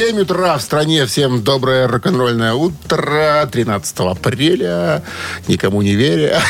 [0.00, 1.04] 7 утра в стране.
[1.04, 3.46] Всем доброе рок-н-ролльное утро.
[3.52, 5.02] 13 апреля.
[5.46, 6.40] Никому не веря.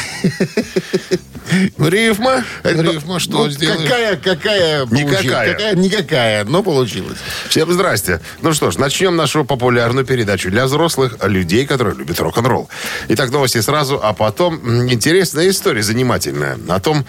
[1.77, 2.45] Рифма?
[2.63, 3.83] Рифма, что Ну, сделаешь?
[3.83, 5.25] Какая, какая получилась?
[5.25, 5.53] Никакая.
[5.53, 7.19] Какая, никакая, но получилось.
[7.49, 8.21] Всем здрасте.
[8.41, 12.71] Ну что ж, начнем нашу популярную передачу для взрослых людей, которые любят рок-н-ролл.
[13.09, 17.05] Итак, новости сразу, а потом интересная история занимательная о том,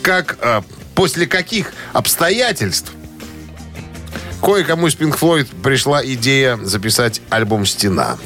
[0.00, 0.64] как, а,
[0.94, 2.92] после каких обстоятельств
[4.42, 8.16] кое-кому из Pink Floyd пришла идея записать альбом «Стена».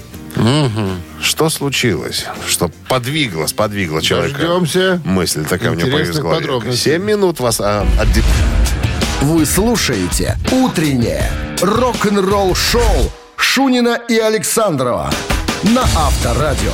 [1.22, 2.26] Что случилось?
[2.46, 4.38] Что подвигло, сподвигло человека?
[4.38, 6.76] Дождемся Мысль такая у него появилась в голове.
[6.76, 8.22] Семь минут вас а, отде-
[9.22, 11.30] Вы слушаете «Утреннее
[11.62, 15.10] рок-н-ролл-шоу» Шунина и Александрова
[15.62, 16.72] на Авторадио.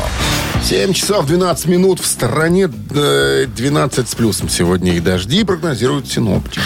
[0.63, 4.49] 7 часов 12 минут в стороне э, 12 с плюсом.
[4.49, 6.61] Сегодня и дожди прогнозируют синоптики.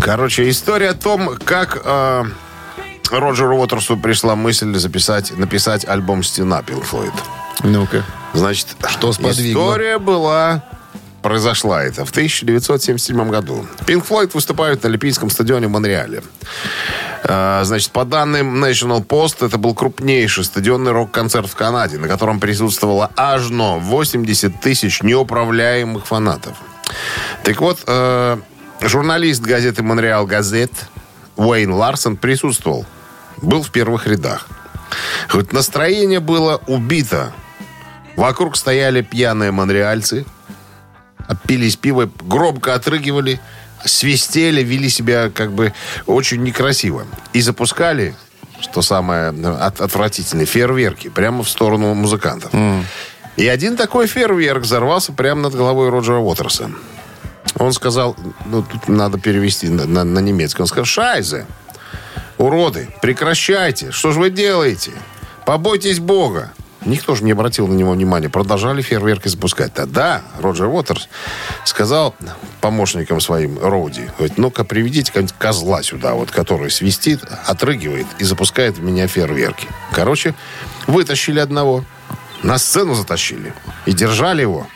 [0.00, 2.24] Короче, история о том, как э,
[3.10, 7.12] Роджеру Уотерсу пришла мысль записать, написать альбом «Стена» Pink Floyd.
[7.64, 8.04] Ну-ка.
[8.32, 9.62] Значит, Что сподвигло?
[9.72, 10.62] история была...
[11.22, 13.66] Произошла это в 1977 году.
[13.84, 16.22] Pink Floyd выступают на Олимпийском стадионе в Монреале.
[17.24, 22.40] Э, Значит, по данным National Post, это был крупнейший стадионный рок-концерт в Канаде, на котором
[22.40, 26.56] присутствовало аж но 80 тысяч неуправляемых фанатов.
[27.42, 28.38] Так вот, э,
[28.80, 30.70] журналист газеты «Монреал Газет»
[31.36, 32.86] Уэйн Ларсон присутствовал.
[33.42, 34.48] Был в первых рядах.
[35.28, 37.32] Хоть настроение было убито.
[38.16, 40.24] Вокруг стояли пьяные монреальцы,
[41.28, 43.40] опились пиво, громко отрыгивали,
[43.84, 45.72] свистели, вели себя как бы
[46.06, 47.06] очень некрасиво.
[47.32, 48.14] И запускали,
[48.60, 52.50] что самое ну, от- отвратительное, фейерверки прямо в сторону музыкантов.
[53.36, 56.70] И один такой фейерверк взорвался прямо над головой Роджера Уотерса.
[57.58, 60.62] Он сказал, ну, тут надо перевести на, на- на немецкий.
[60.62, 61.46] Он сказал, шайзе,
[62.38, 64.92] уроды, прекращайте, что же вы делаете?
[65.44, 66.52] Побойтесь Бога.
[66.86, 68.28] Никто же не обратил на него внимания.
[68.28, 69.74] Продолжали фейерверки запускать.
[69.74, 71.08] Тогда Роджер Уотерс
[71.64, 72.14] сказал
[72.60, 78.82] помощникам своим Роуди, говорит, ну-ка приведите козла сюда, вот, который свистит, отрыгивает и запускает в
[78.82, 79.68] меня фейерверки.
[79.92, 80.34] Короче,
[80.86, 81.84] вытащили одного,
[82.42, 83.52] на сцену затащили
[83.84, 84.66] и держали его,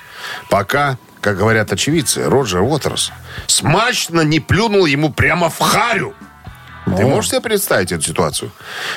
[0.49, 3.13] пока, как говорят очевидцы, Роджер Уотерс
[3.47, 6.15] смачно не плюнул ему прямо в харю.
[6.97, 8.51] Ты можешь себе представить эту ситуацию?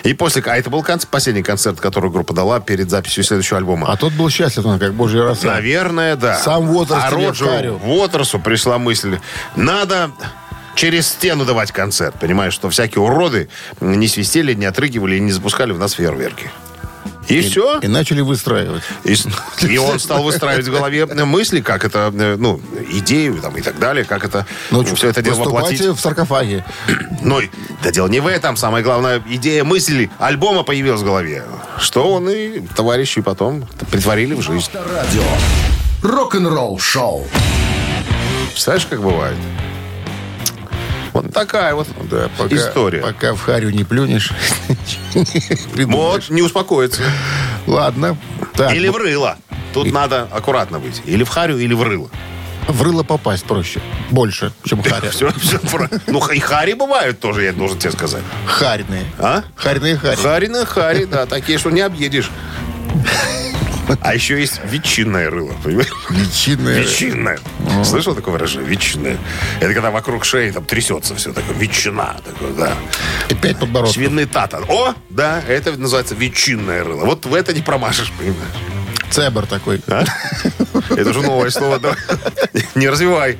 [0.03, 0.43] И после...
[0.45, 3.91] А это был конц- последний концерт, который группа дала перед записью следующего альбома.
[3.91, 5.47] А тот был счастлив, он как божья роса.
[5.47, 6.37] Наверное, да.
[6.37, 7.79] Сам Уотерс А Роджеру.
[7.83, 9.19] Уотерсу пришла мысль,
[9.55, 10.11] надо
[10.75, 12.15] через стену давать концерт.
[12.19, 13.49] Понимаешь, что всякие уроды
[13.79, 16.49] не свистели, не отрыгивали и не запускали в нас фейерверки.
[17.27, 17.79] И, все.
[17.79, 18.83] И начали выстраивать.
[19.03, 19.15] И,
[19.67, 22.61] и он стал выстраивать в голове мысли, как это, э, ну,
[22.91, 25.81] идею там, и так далее, как это, Ну, все это дело воплотить.
[25.81, 26.65] в саркофаге.
[27.21, 27.41] Но
[27.81, 28.57] да дело не в этом.
[28.57, 31.43] Самое главное, идея мысли альбома появилась в голове.
[31.79, 34.69] Что он и товарищи потом притворили в жизнь.
[34.73, 35.23] Авторадио.
[36.01, 37.27] Рок-н-ролл-шоу.
[38.51, 39.37] Представляешь, как бывает?
[41.13, 43.01] Вот такая вот Да, пока, история.
[43.01, 44.31] Пока в харю не плюнешь.
[45.75, 47.03] Вот, не успокоится.
[47.67, 48.17] Ладно.
[48.55, 49.37] Так, Или в рыло.
[49.73, 51.01] Тут надо аккуратно быть.
[51.05, 52.09] Или в харю, или в рыло.
[52.67, 53.79] в рыло попасть проще.
[54.09, 55.09] Больше, чем харя.
[55.11, 58.23] Все, все про- Ну, и хари бывают тоже, я должен тебе сказать.
[58.45, 59.05] Харные.
[59.19, 59.43] А?
[59.55, 60.47] Харные хари.
[60.47, 62.29] На хари, да, такие, что не объедешь.
[64.01, 65.91] А еще есть ветчинное рыло, понимаешь?
[66.09, 66.79] Личинные.
[66.81, 67.39] Ветчинное.
[67.83, 68.69] Слышал такое выражение?
[68.69, 69.17] Ветчинное.
[69.59, 71.55] Это когда вокруг шеи там трясется все такое.
[71.55, 72.15] Ветчина.
[72.25, 72.73] Такое, да.
[73.29, 73.95] И пять подбородков.
[73.95, 74.61] Свиный тата.
[74.67, 77.05] О, да, это называется ветчинное рыло.
[77.05, 78.39] Вот в это не промашешь, понимаешь?
[79.09, 79.81] Цебр такой.
[79.87, 80.05] А?
[80.89, 81.79] Это уже новое слово.
[81.79, 81.95] да.
[82.75, 83.37] Не развивай.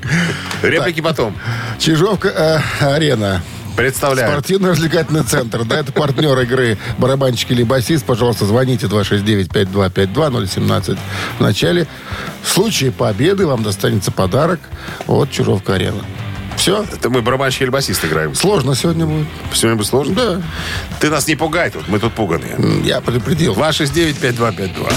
[0.61, 1.35] Реплики потом.
[1.79, 3.41] Чижовка-арена.
[3.75, 4.31] Представляю.
[4.31, 5.63] Спортивно-развлекательный центр.
[5.63, 8.05] Да, это партнер игры барабанщик или басист.
[8.05, 10.97] Пожалуйста, звоните 269-5252-017.
[11.39, 11.87] В начале.
[12.43, 14.59] В случае победы вам достанется подарок
[15.07, 16.03] от Чижовка-арена.
[16.55, 16.85] Все?
[16.93, 18.35] Это мы барабанщик или басист играем.
[18.35, 19.27] Сложно сегодня будет.
[19.53, 20.15] Сегодня будет сложно?
[20.15, 20.41] Да.
[20.99, 22.57] Ты нас не пугай тут, мы тут пуганые.
[22.83, 23.55] Я предупредил.
[23.55, 24.93] 269-5252.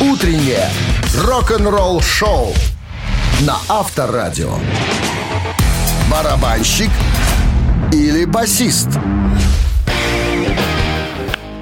[0.00, 0.70] Утреннее
[1.16, 2.54] рок-н-ролл-шоу
[3.40, 4.58] на Авторадио.
[6.18, 6.90] Барабанщик
[7.92, 8.88] или басист?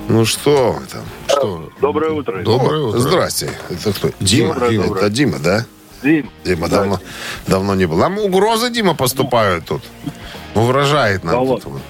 [0.08, 1.02] Ну что там?
[1.28, 1.68] Что?
[1.78, 2.42] Доброе утро.
[2.42, 2.98] Доброе утро.
[2.98, 3.50] Здрасте.
[3.68, 4.10] Это кто?
[4.18, 4.54] Дима.
[4.54, 5.00] Доброе, Дима, доброе.
[5.02, 5.66] Это Дима, да?
[6.02, 6.30] Дим.
[6.42, 7.00] Дима, давно,
[7.46, 7.98] давно не было.
[8.00, 9.82] Нам угрозы, Дима, поступают тут.
[10.54, 11.82] Угрожает нам Да тут.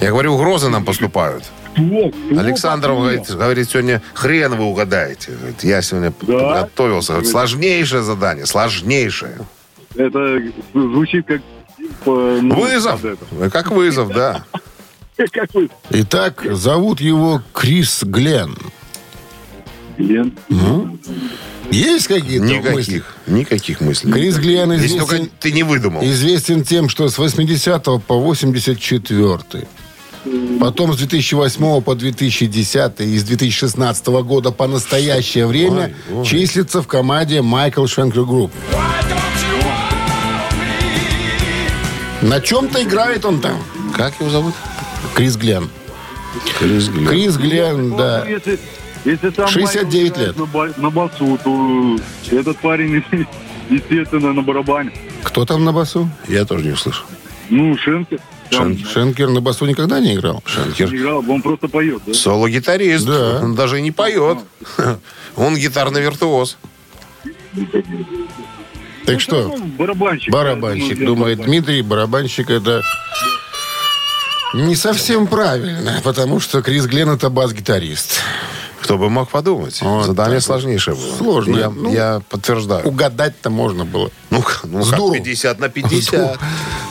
[0.00, 1.44] Я говорю, угрозы нам поступают.
[1.76, 5.32] Александр говорит, говорит, сегодня хрен вы угадаете.
[5.32, 6.62] Говорит, я сегодня Да?
[6.62, 7.12] готовился.
[7.12, 9.36] Говорит, сложнейшее задание, сложнейшее.
[9.94, 10.40] Это
[10.72, 11.42] звучит как...
[11.98, 13.00] типа, ну, Вызов.
[13.52, 14.44] Как вызов, да.
[15.32, 15.68] Как вы?
[15.90, 18.56] Итак, зовут его Крис Гленн.
[19.96, 20.32] Лен.
[21.70, 22.94] Есть какие-то мысли?
[22.94, 24.12] Никаких, никаких мыслей.
[24.12, 26.02] Крис Гленн Если только известен, ты не выдумал.
[26.04, 29.66] известен тем, что с 80 по 84
[30.60, 36.24] Потом с 2008 по 2010 и с 2016 года по настоящее время Ой, ой.
[36.26, 38.52] числится в команде Michael Schenker Group.
[42.22, 43.62] На чем-то играет он там.
[43.96, 44.54] Как его зовут?
[45.14, 45.70] Крис Гленн.
[46.58, 47.08] Крис Гленн.
[47.08, 48.24] Крис Гленн, да.
[48.24, 48.58] Ну, Если,
[49.04, 50.36] если там 69 Майкл лет.
[50.76, 51.96] На, на басу, то
[52.30, 53.04] этот парень,
[53.70, 54.92] естественно, на барабане.
[55.22, 56.10] Кто там на басу?
[56.28, 57.06] Я тоже не услышал.
[57.50, 58.20] Ну, Шенкер.
[58.50, 60.42] Там Шенкер на басу никогда не играл.
[60.44, 60.90] Шенкер.
[60.90, 62.14] не играл, он просто поет, да?
[62.14, 63.06] Соло-гитарист.
[63.06, 63.40] Да.
[63.42, 64.38] Он даже и не поет.
[65.36, 66.58] Он гитарный виртуоз.
[69.12, 70.32] Так что, Ну, барабанщик.
[70.32, 72.82] барабанщик, Я думаю, думает Дмитрий, барабанщик это
[74.54, 78.20] не совсем правильно, потому что Крис Гленн это бас-гитарист.
[78.80, 79.82] Кто бы мог подумать.
[79.82, 81.16] Вот Задание сложнейшее было.
[81.16, 81.56] Сложно.
[81.58, 82.86] Я, Ну, я подтверждаю.
[82.86, 84.10] Угадать-то можно было.
[84.30, 85.14] Ну, ну С как дуру.
[85.14, 86.38] 50 на 50.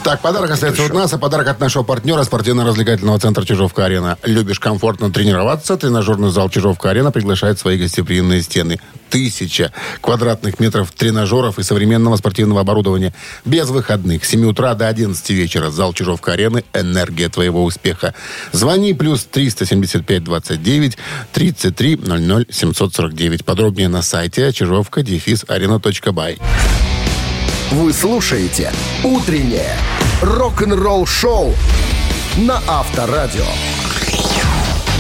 [0.04, 4.18] Так, подарок остается от нас, а подарок от нашего партнера спортивно-развлекательного центра «Чижовка-арена».
[4.24, 5.76] Любишь комфортно тренироваться?
[5.76, 8.80] Тренажерный зал «Чижовка-арена» приглашает в свои гостеприимные стены.
[9.10, 13.14] Тысяча квадратных метров тренажеров и современного спортивного оборудования.
[13.44, 14.24] Без выходных.
[14.24, 15.72] С 7 утра до 11 вечера.
[15.72, 18.14] Зал «Чижовка-арены»– энергия твоего успеха.
[18.54, 20.98] Звони плюс 375 29
[21.34, 23.44] 33 00 749.
[23.44, 26.38] Подробнее на сайте чижовка-арена.бай.
[27.72, 28.72] Вы слушаете
[29.04, 29.76] «Утреннее
[30.22, 31.54] рок-н-ролл-шоу»
[32.38, 33.44] на Авторадио.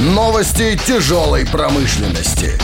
[0.01, 2.59] Новости тяжелой промышленности.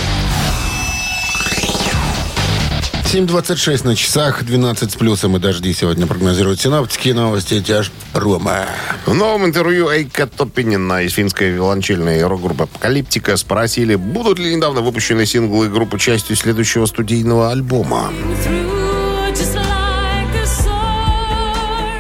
[3.14, 7.10] 7.26 на часах, 12 с плюсом и дожди сегодня прогнозируют синоптики.
[7.10, 8.66] Новости тяж Рома.
[9.06, 15.28] В новом интервью Эйка Топинина из финской виолончельной рок-группы «Апокалиптика» спросили, будут ли недавно выпущенные
[15.28, 18.12] синглы группы частью следующего студийного альбома.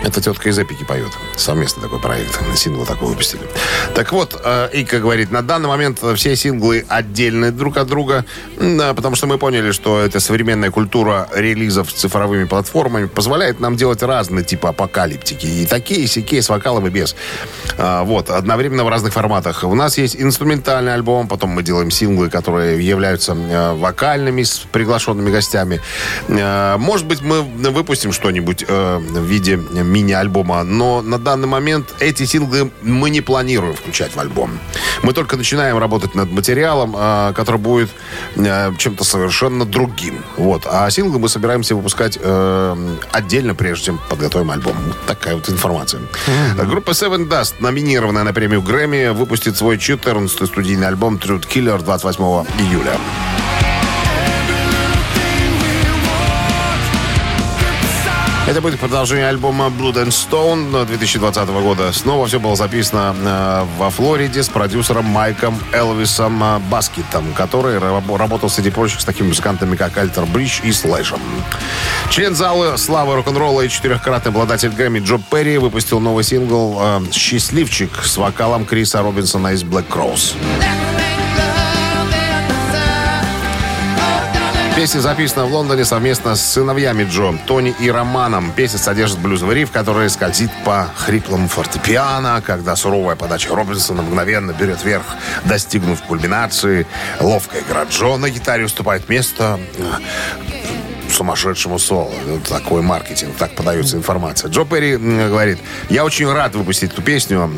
[0.04, 1.12] Это тетка из Эпики поет.
[1.38, 2.40] Совместно такой проект.
[2.58, 3.42] Сингл такой выпустили.
[3.96, 8.26] Так вот, э, Ика говорит, на данный момент все синглы отдельны друг от друга,
[8.58, 14.44] потому что мы поняли, что эта современная культура релизов цифровыми платформами позволяет нам делать разные
[14.44, 15.46] типы апокалиптики.
[15.46, 17.16] И такие, и сякие, с вокалом и без.
[17.78, 19.64] А, Вот, одновременно в разных форматах.
[19.64, 25.32] У нас есть инструментальный альбом, потом мы делаем синглы, которые являются э, вокальными с приглашенными
[25.32, 25.80] гостями.
[26.28, 29.58] Э, Может быть, мы выпустим что-нибудь в виде
[29.94, 34.60] мини-альбома, но на данный момент эти синглы мы не планируем включать в альбом.
[35.04, 37.90] Мы только начинаем работать над материалом, э, который будет
[38.36, 40.24] э, чем-то совершенно другим.
[40.38, 40.63] Вот.
[40.66, 44.75] А синглы мы собираемся выпускать э, отдельно, прежде чем подготовим альбом.
[44.88, 46.01] Вот такая вот информация.
[46.57, 52.24] Группа Seven Dust, номинированная на премию Грэмми, выпустит свой 14-й студийный альбом Truth Killer 28
[52.60, 52.98] июля.
[58.54, 61.92] Это будет продолжение альбома Blood and Stone 2020 года.
[61.92, 68.16] Снова все было записано э, во Флориде с продюсером Майком Элвисом э, Баскетом, который раб-
[68.16, 71.20] работал среди прочих с такими музыкантами, как Альтер Бридж и Слэшем.
[72.12, 78.04] Член зала славы рок-н-ролла и четырехкратный обладатель Грэмми Джо Перри выпустил новый сингл э, «Счастливчик»
[78.04, 80.36] с вокалом Криса Робинсона из Black Cross.
[84.84, 88.52] Песня записана в Лондоне совместно с сыновьями Джо, Тони и Романом.
[88.52, 94.84] Песня содержит блюзовый риф, который скользит по хриплому фортепиано, когда суровая подача Робинсона мгновенно берет
[94.84, 95.06] верх,
[95.46, 96.86] достигнув кульминации.
[97.22, 99.84] Ловкая игра Джо на гитаре уступает место э,
[101.13, 102.12] сумасшедшему соло.
[102.50, 104.50] Такой маркетинг, так подается информация.
[104.50, 107.50] Джо Перри говорит, я очень рад выпустить эту песню.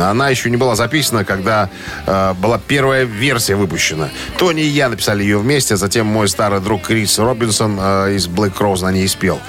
[0.00, 1.68] Она еще не была записана, когда
[2.06, 4.10] э, была первая версия выпущена.
[4.38, 8.56] Тони и я написали ее вместе, затем мой старый друг Крис Робинсон э, из Black
[8.58, 9.40] Rose на ней спел.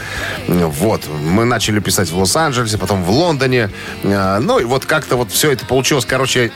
[0.47, 1.01] Вот.
[1.23, 3.69] Мы начали писать в Лос-Анджелесе, потом в Лондоне.
[4.03, 6.05] Э, Ну и вот как-то вот все это получилось.
[6.05, 6.51] Короче,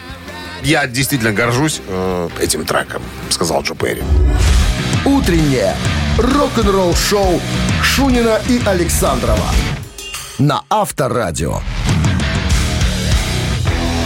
[0.64, 4.04] я действительно горжусь э, этим треком, сказал Джо Перри.
[5.06, 5.76] Утреннее
[6.18, 7.42] рок-н-ролл-шоу
[7.82, 9.50] Шунина и Александрова
[10.40, 11.60] на Авторадио.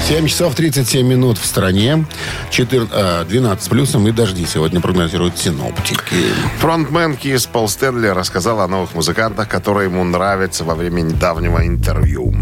[0.07, 2.05] 7 часов 37 минут в стране.
[2.49, 6.33] 14, а, 12 с плюсом и дожди сегодня прогнозируют синоптики.
[6.59, 12.33] Фронтмен Кис Пол Стэнли рассказал о новых музыкантах, которые ему нравятся во время недавнего интервью.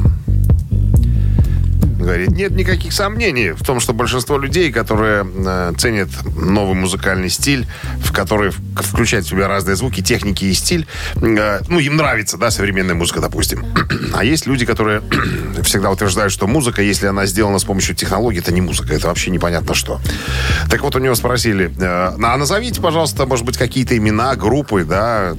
[2.08, 7.68] Говорит, нет никаких сомнений в том, что большинство людей, которые э, ценят новый музыкальный стиль,
[8.00, 12.52] в который включает в себя разные звуки, техники и стиль, э, ну, им нравится, да,
[12.52, 13.66] современная музыка, допустим.
[14.14, 15.02] А есть люди, которые
[15.64, 19.32] всегда утверждают, что музыка, если она сделана с помощью технологий, это не музыка, это вообще
[19.32, 20.00] непонятно что.
[20.70, 25.36] Так вот, у него спросили, э, а назовите, пожалуйста, может быть, какие-то имена, группы, да,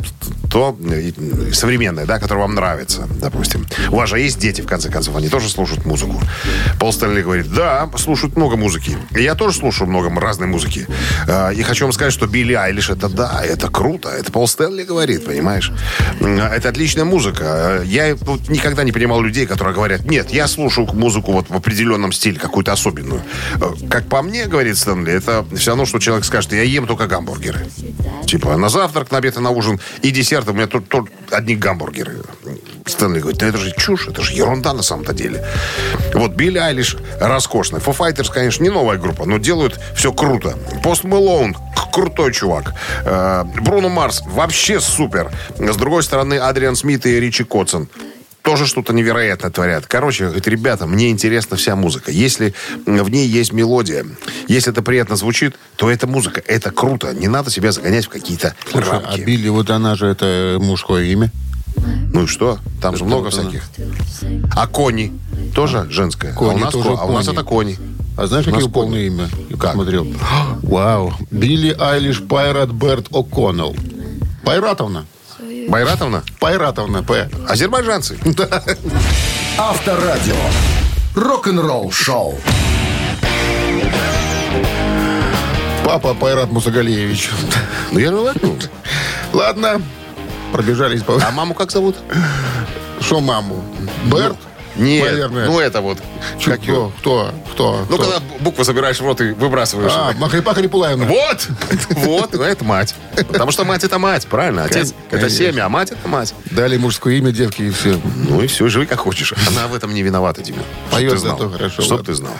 [0.50, 1.12] то э,
[1.52, 3.66] современные, да, которые вам нравятся, допустим.
[3.90, 6.20] У вас же есть дети, в конце концов, они тоже слушают музыку.
[6.78, 8.96] Пол Стэнли говорит, да, слушают много музыки.
[9.12, 10.86] Я тоже слушаю много разной музыки.
[11.26, 14.08] Э, И хочу вам сказать, что Билли Айлиш, это да, это круто.
[14.08, 15.72] Это Пол Стэнли говорит, понимаешь?
[16.20, 17.82] М, Это отличная музыка.
[17.84, 22.12] Я вот никогда не понимал людей, которые говорят, нет, я слушаю музыку вот в определенном
[22.12, 23.22] стиле, какую-то особенную.
[23.56, 27.06] Э, Как по мне, говорит Стэнли, это все равно, что человек скажет, я ем только
[27.06, 27.66] гамбургеры.
[28.26, 31.56] Типа на завтрак, на обед и на ужин и десерт у меня тут, тут одни
[31.56, 32.16] гамбургеры.
[32.86, 35.44] Стэнли говорит, да это же чушь, это же ерунда на самом-то деле.
[36.14, 37.80] Вот Билли Айлиш роскошный.
[37.80, 40.56] Foo Fighters, конечно, не новая группа, но делают все круто.
[40.82, 41.56] Пост Мэлоун
[41.92, 42.74] крутой чувак.
[43.04, 45.30] Э, Бруно Марс вообще супер.
[45.58, 47.88] С другой стороны, Адриан Смит и Ричи Котсон
[48.42, 49.86] тоже что-то невероятное творят.
[49.86, 52.10] Короче, говорит, ребята, мне интересна вся музыка.
[52.10, 52.54] Если
[52.86, 54.06] в ней есть мелодия,
[54.46, 56.42] если это приятно звучит, то это музыка.
[56.46, 57.12] Это круто.
[57.12, 59.20] Не надо себя загонять в какие-то Слушай, а рамки.
[59.20, 61.30] Билли, вот она же, это мужское имя.
[62.12, 62.58] Ну и что?
[62.80, 63.50] Там же Это много вот она.
[63.50, 63.64] всяких.
[64.56, 65.12] А кони
[65.54, 66.32] тоже женское.
[66.32, 67.78] Кони а у нас, тоже а у нас это кони.
[68.16, 69.28] А знаешь, какое полное имя?
[69.48, 69.70] Я Как?
[69.70, 70.06] посмотрел.
[70.62, 71.12] Вау.
[71.30, 73.76] Билли Айлиш Пайрат Берт О'Коннелл.
[74.44, 75.04] Пайратовна.
[75.68, 76.22] Байратовна?
[76.40, 77.30] Пайратовна, П.
[77.48, 78.18] Азербайджанцы.
[79.58, 80.34] Авторадио.
[81.14, 82.34] Рок-н-ролл шоу.
[85.84, 87.30] Папа Пайрат Мусагалиевич.
[87.92, 88.56] Ну, я же говорю.
[89.32, 89.80] Ладно.
[90.52, 91.16] Пробежались по...
[91.16, 91.96] А маму как зовут?
[93.00, 93.64] Что маму?
[94.04, 94.36] Берт?
[94.78, 95.46] Нет, Наверное.
[95.46, 95.98] ну это вот.
[96.38, 96.92] Чё, как кто?
[97.00, 97.34] Кто?
[97.52, 97.86] Кто?
[97.90, 97.98] Ну, кто?
[97.98, 99.90] когда букву забираешь в рот и выбрасываешь.
[99.92, 101.04] А, Махрипа Харипулаевна.
[101.04, 101.48] Вот,
[101.90, 102.94] вот, это мать.
[103.14, 104.64] Потому что мать это мать, правильно?
[104.64, 106.32] Отец это семя, а мать это мать.
[106.52, 108.00] Дали мужское имя девки и все.
[108.28, 109.34] Ну и все, живи как хочешь.
[109.48, 110.44] Она в этом не виновата.
[110.44, 110.56] Чтоб
[110.92, 112.06] Поет зато хорошо, Чтоб ладно.
[112.06, 112.32] ты знал.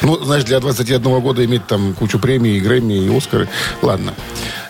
[0.00, 3.48] Ну, знаешь, для 21 года иметь там кучу премий, и Грэмми, и Оскары.
[3.82, 4.14] Ладно.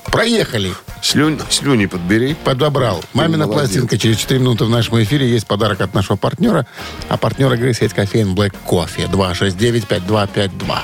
[0.07, 0.73] Проехали.
[1.03, 2.35] Слюнь, слюни подбери.
[2.45, 3.03] Подобрал.
[3.13, 3.71] Мамина молодец.
[3.71, 3.99] пластинка.
[3.99, 6.67] Через 4 минуты в нашем эфире есть подарок от нашего партнера.
[7.09, 9.11] А партнер игры сеть кофеин Black Coffee.
[9.11, 10.79] 269-5252.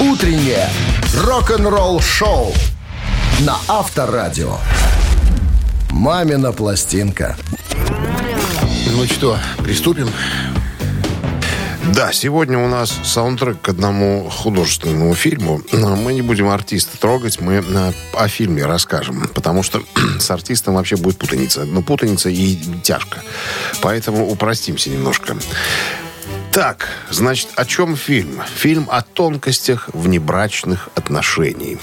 [0.00, 0.68] Утреннее
[1.16, 2.52] рок-н-ролл шоу
[3.40, 4.58] на Авторадио.
[5.90, 7.36] Мамина пластинка.
[8.90, 10.08] Ну что, приступим?
[11.92, 15.60] Да, сегодня у нас саундтрек к одному художественному фильму.
[15.72, 19.28] Но Мы не будем артиста трогать, мы э, о фильме расскажем.
[19.34, 19.82] Потому что
[20.18, 21.64] с артистом вообще будет путаница.
[21.64, 23.18] Ну, путаница и тяжко.
[23.82, 25.36] Поэтому упростимся немножко.
[26.52, 28.40] Так, значит, о чем фильм?
[28.56, 31.78] Фильм о тонкостях внебрачных отношений.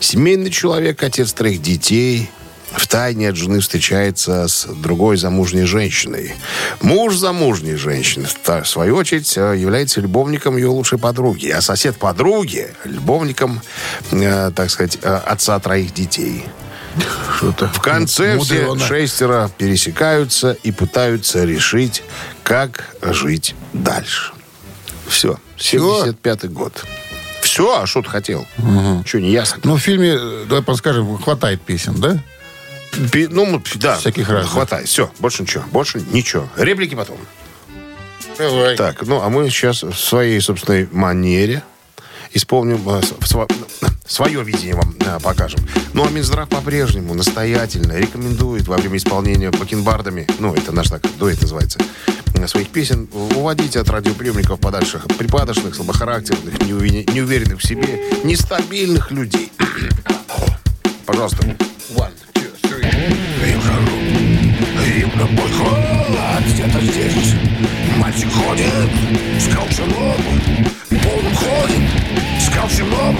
[0.00, 2.30] Семейный человек, отец троих детей,
[2.72, 6.34] в тайне от жены встречается с другой замужней женщиной.
[6.80, 11.48] Муж замужней женщины, в свою очередь, э, является любовником ее лучшей подруги.
[11.48, 13.62] А сосед подруги– любовником,
[14.10, 16.44] э, так сказать, э, отца троих детей.
[17.36, 22.02] Что-то В конце все шестеро пересекаются и пытаются решить,
[22.42, 24.32] как жить дальше.
[25.06, 25.38] Все.
[25.58, 26.84] 75-й год.
[27.42, 27.80] Все?
[27.80, 28.46] А что ты хотел?
[29.04, 29.60] Что, не ясно?
[29.62, 32.18] Ну, в фильме, э, давай подскажем, хватает песен, да?
[33.12, 33.96] Пи- Ну, да.
[33.98, 34.52] Всяких разных.
[34.52, 34.88] Хватает.
[34.88, 35.10] Все.
[35.18, 35.64] Больше ничего.
[35.70, 36.48] Больше ничего.
[36.56, 37.18] Реплики потом.
[38.38, 38.76] Давай.
[38.76, 41.62] Так, ну, а мы сейчас в своей собственной манере
[42.34, 43.00] исполним, э,
[44.06, 45.60] свое видение вам э, покажем.
[45.94, 51.40] Ну, а Минздрав по-прежнему настоятельно рекомендует во время исполнения бакенбардами, ну, это наш так дуэт
[51.40, 51.78] называется,
[52.34, 59.50] э, своих песен, уводить от радиоприемников подальше припадочных, слабохарактерных, неуви- неуверенных в себе, нестабильных людей.
[61.06, 61.56] Пожалуйста.
[61.94, 62.10] One,
[63.08, 63.50] two, three.
[63.50, 63.96] И в жару,
[64.84, 67.34] и в любой холод Где-то здесь
[67.98, 68.90] мальчик ходит
[69.38, 70.16] с колчаном
[70.92, 71.90] Он ходит
[72.40, 73.16] с колчаном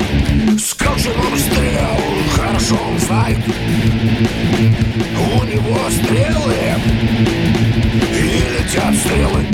[0.58, 2.00] С колчаном стрел
[2.34, 3.38] Хорошо он знает
[5.14, 6.54] У него стрелы
[8.12, 8.24] И
[8.58, 9.44] летят стрелы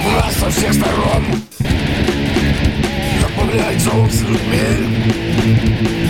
[0.00, 1.24] В нас со всех сторон
[3.92, 4.58] он с людьми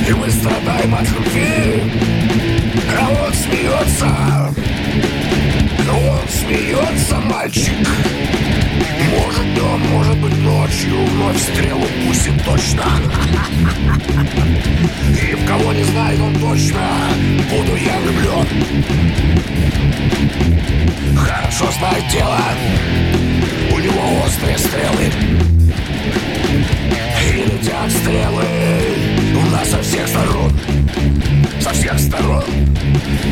[0.09, 2.44] И мы страдаем от любви
[2.99, 4.55] а он смеется,
[5.87, 7.75] но он смеется, мальчик.
[9.11, 12.85] Может днем, может быть ночью Вновь стрелу пустит точно.
[15.09, 16.81] И в кого не знает он точно
[17.51, 18.47] Буду я влюблен.
[21.17, 22.39] Хорошо знает дело.
[23.73, 25.13] У него острые стрелы.
[27.23, 28.45] И летят стрелы
[29.35, 30.53] У нас со всех сторон
[31.65, 32.45] Со всех сторон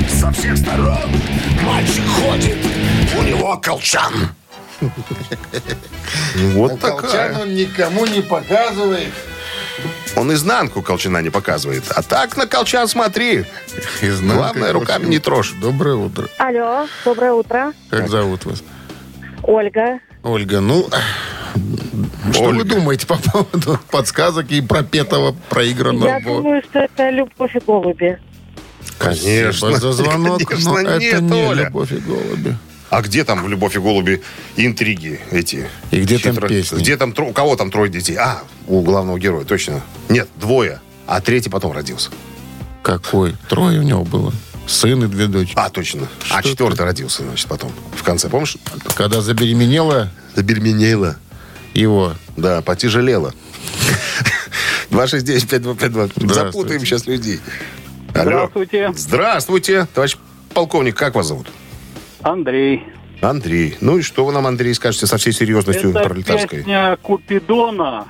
[0.08, 0.96] Со всех сторон
[1.66, 2.56] Мальчик ходит
[3.18, 4.12] У него колчан
[6.54, 7.38] Вот Колчан такая.
[7.42, 9.12] он никому не показывает.
[10.16, 11.84] Он изнанку колчана не показывает.
[11.90, 13.44] А так на колчан смотри.
[14.00, 15.10] Изнанка Главное, руками колчан.
[15.10, 15.52] не трожь.
[15.60, 16.28] Доброе утро.
[16.38, 17.72] Алло, доброе утро.
[17.90, 18.62] Как зовут вас?
[19.42, 20.00] Ольга.
[20.22, 20.88] Ольга, ну...
[22.32, 22.64] Что вы Ольга.
[22.64, 26.08] думаете по поводу подсказок и пропетого, проигранного?
[26.08, 28.18] Я думаю, что это любовь и голуби.
[28.98, 29.52] Конечно.
[29.52, 31.64] Спасибо за звонок, Конечно, но это нет, не Оля.
[31.66, 32.56] «Любовь и голуби».
[32.90, 34.22] А где там в «Любовь и голуби»
[34.56, 35.66] интриги эти?
[35.90, 36.78] И где там Хитро- песни?
[36.78, 38.16] Где там, тро- у кого там трое детей?
[38.16, 39.80] А, у главного героя, точно.
[40.10, 40.80] Нет, двое.
[41.06, 42.10] А третий потом родился.
[42.82, 43.34] Какой?
[43.48, 44.32] Трое у него было.
[44.66, 45.54] Сын и две дочери.
[45.56, 46.06] А, точно.
[46.30, 47.72] а Что четвертый родился, значит, потом.
[47.96, 48.56] В конце, помнишь?
[48.94, 51.16] Когда забеременела Заберменела.
[51.74, 53.32] его, Да, потяжелела.
[54.90, 56.12] 269-5252.
[56.16, 56.34] Здравствуйте.
[56.34, 57.40] Запутаем сейчас людей.
[58.14, 58.22] Алло.
[58.24, 60.16] Здравствуйте, Здравствуйте, товарищ
[60.54, 60.96] полковник.
[60.96, 61.46] Как вас зовут?
[62.22, 62.84] Андрей.
[63.22, 63.76] Андрей.
[63.80, 66.58] Ну и что вы нам, Андрей, скажете со всей серьезностью Это пролетарской?
[66.58, 68.06] песня Купидона.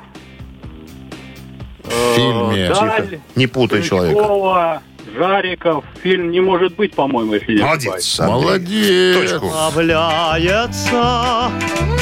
[1.84, 2.66] в фильме.
[2.66, 3.20] Э, Даль, Тихо.
[3.36, 4.82] Не путай человека.
[5.16, 5.84] Жариков.
[6.02, 7.62] Фильм «Не может быть», по-моему, если не.
[7.62, 8.18] Молодец.
[8.18, 8.34] Андрей.
[8.34, 9.30] Молодец.
[9.30, 9.48] Точку.
[9.50, 11.50] Справляется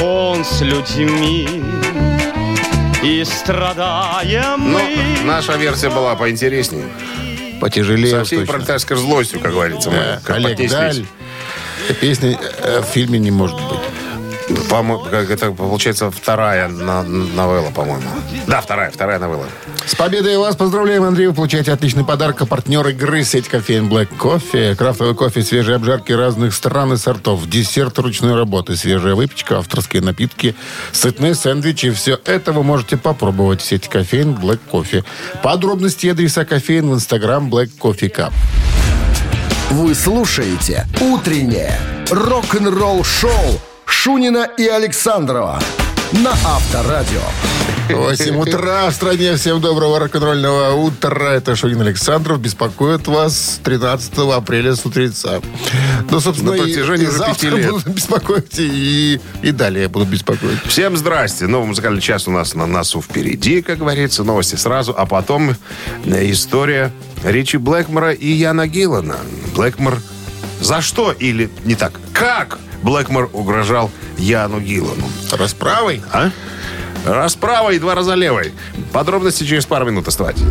[0.01, 1.47] он с людьми
[3.03, 4.97] и страдаем Но мы.
[5.23, 6.85] наша версия была поинтереснее.
[7.59, 8.11] Потяжелее.
[8.11, 8.53] Со всей точно.
[8.53, 9.89] пролетарской злостью, как говорится.
[9.91, 10.69] мы Да, как Олег.
[10.69, 11.05] Даль.
[11.99, 13.79] Песни э, в фильме не может быть.
[15.11, 18.03] Как это получается вторая на- новелла, по-моему.
[18.47, 19.45] Да, вторая, вторая новелла.
[19.91, 21.27] С победой вас поздравляем, Андрей.
[21.27, 22.41] Вы получаете отличный подарок.
[22.41, 24.73] А партнер игры сеть кофеин Black Coffee.
[24.73, 27.45] Крафтовый кофе, свежие обжарки разных стран и сортов.
[27.49, 30.55] Десерт ручной работы, свежая выпечка, авторские напитки,
[30.93, 31.91] сытные сэндвичи.
[31.91, 35.03] Все это вы можете попробовать в сети кофеин Black Coffee.
[35.43, 38.31] Подробности и адреса кофеин в инстаграм Black Coffee Cup.
[39.71, 41.77] Вы слушаете «Утреннее
[42.09, 45.59] рок-н-ролл-шоу» Шунина и Александрова
[46.13, 47.19] на Авторадио.
[47.95, 49.35] 8 утра в стране.
[49.35, 51.33] Всем доброго рок-н-ролльного утра.
[51.33, 52.39] Это Шунин Александров.
[52.39, 55.41] Беспокоит вас 13 апреля с утреца.
[56.09, 57.71] Ну, собственно, На протяжении и, уже завтра лет.
[57.71, 60.59] буду беспокоить, и, и далее буду беспокоить.
[60.65, 61.47] Всем здрасте.
[61.47, 64.23] Новый музыкальный час у нас на носу впереди, как говорится.
[64.23, 64.93] Новости сразу.
[64.97, 65.55] А потом
[66.05, 66.91] э, история
[67.23, 69.17] Ричи Блэкмора и Яна Гиллана.
[69.55, 69.99] Блэкмор
[70.59, 71.93] за что или не так?
[72.13, 75.09] Как Блэкмор угрожал Яну Гиллану?
[75.31, 76.01] Расправой?
[76.11, 76.29] А?
[77.05, 78.53] Раз правой, два раза левой.
[78.93, 80.43] Подробности через пару минут оставайтесь.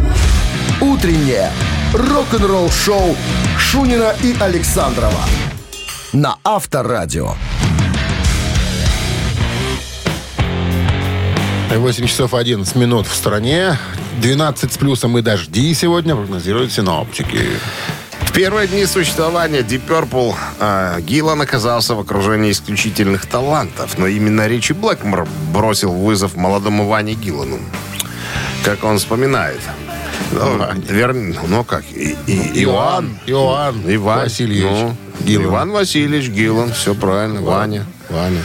[0.81, 1.51] «Утреннее
[1.95, 3.17] рок-н-ролл-шоу»
[3.59, 5.25] Шунина и Александрова
[6.13, 7.35] на Авторадио.
[11.71, 13.79] 8 часов 11 минут в стране.
[14.21, 17.47] 12 с плюсом и дожди сегодня прогнозируют синоптики.
[18.31, 24.47] В первые дни существования Deep Purple э, Гиллан оказался в окружении исключительных талантов, но именно
[24.47, 27.59] Ричи Блэкмор бросил вызов молодому Ване Гиллану.
[28.65, 29.59] Как он вспоминает.
[30.31, 33.19] Ну, вер- ну как, и- и- Иоанн.
[33.27, 35.47] Иоанн Иван Васильевич ну, Гиллан.
[35.47, 37.41] Иван Васильевич Гиллан, все правильно.
[37.43, 38.43] Ваня, Ваня.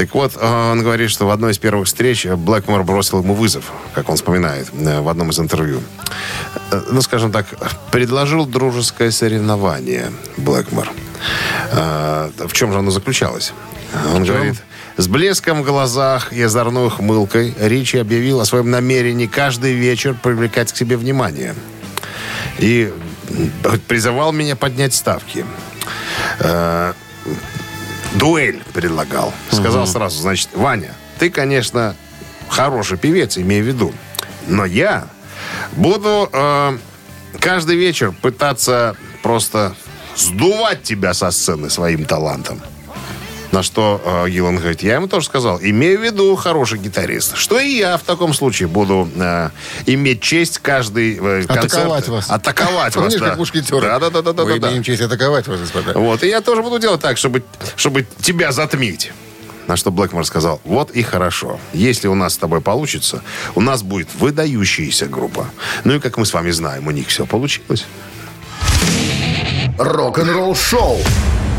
[0.00, 3.70] Так вот, э, он говорит, что в одной из первых встреч Блэкмор бросил ему вызов,
[3.94, 5.82] как он вспоминает э, в одном из интервью.
[6.70, 7.44] Э, Ну, скажем так,
[7.90, 10.88] предложил дружеское соревнование Блэкмор.
[11.72, 13.52] Э, В чем же оно заключалось?
[14.14, 14.54] Он говорит,
[14.96, 20.72] с блеском в глазах и озорной ухмылкой Ричи объявил о своем намерении каждый вечер привлекать
[20.72, 21.54] к себе внимание.
[22.56, 22.90] И
[23.86, 25.44] призывал меня поднять ставки.
[28.14, 29.32] Дуэль предлагал.
[29.50, 31.94] Сказал сразу, значит, Ваня, ты, конечно,
[32.48, 33.94] хороший певец, имею в виду.
[34.46, 35.06] Но я
[35.72, 36.78] буду э,
[37.38, 39.74] каждый вечер пытаться просто
[40.16, 42.60] сдувать тебя со сцены своим талантом.
[43.52, 47.58] На что э, Гиллан говорит, я ему тоже сказал, имею в виду хороший гитарист, что
[47.58, 49.50] и я в таком случае буду э,
[49.86, 51.74] иметь честь каждый э, концерт...
[51.74, 52.30] Атаковать вас.
[52.30, 53.28] Атаковать вас, да.
[53.30, 53.80] как мушкетеры?
[53.80, 55.98] Да, да, да, да, да, Мы имеем честь атаковать вас, господа.
[55.98, 57.42] Вот, и я тоже буду делать так, чтобы,
[57.74, 59.10] чтобы тебя затмить.
[59.66, 61.60] На что Блэкмор сказал, вот и хорошо.
[61.72, 63.22] Если у нас с тобой получится,
[63.54, 65.46] у нас будет выдающаяся группа.
[65.84, 67.84] Ну и как мы с вами знаем, у них все получилось.
[69.78, 70.98] Рок-н-ролл-шоу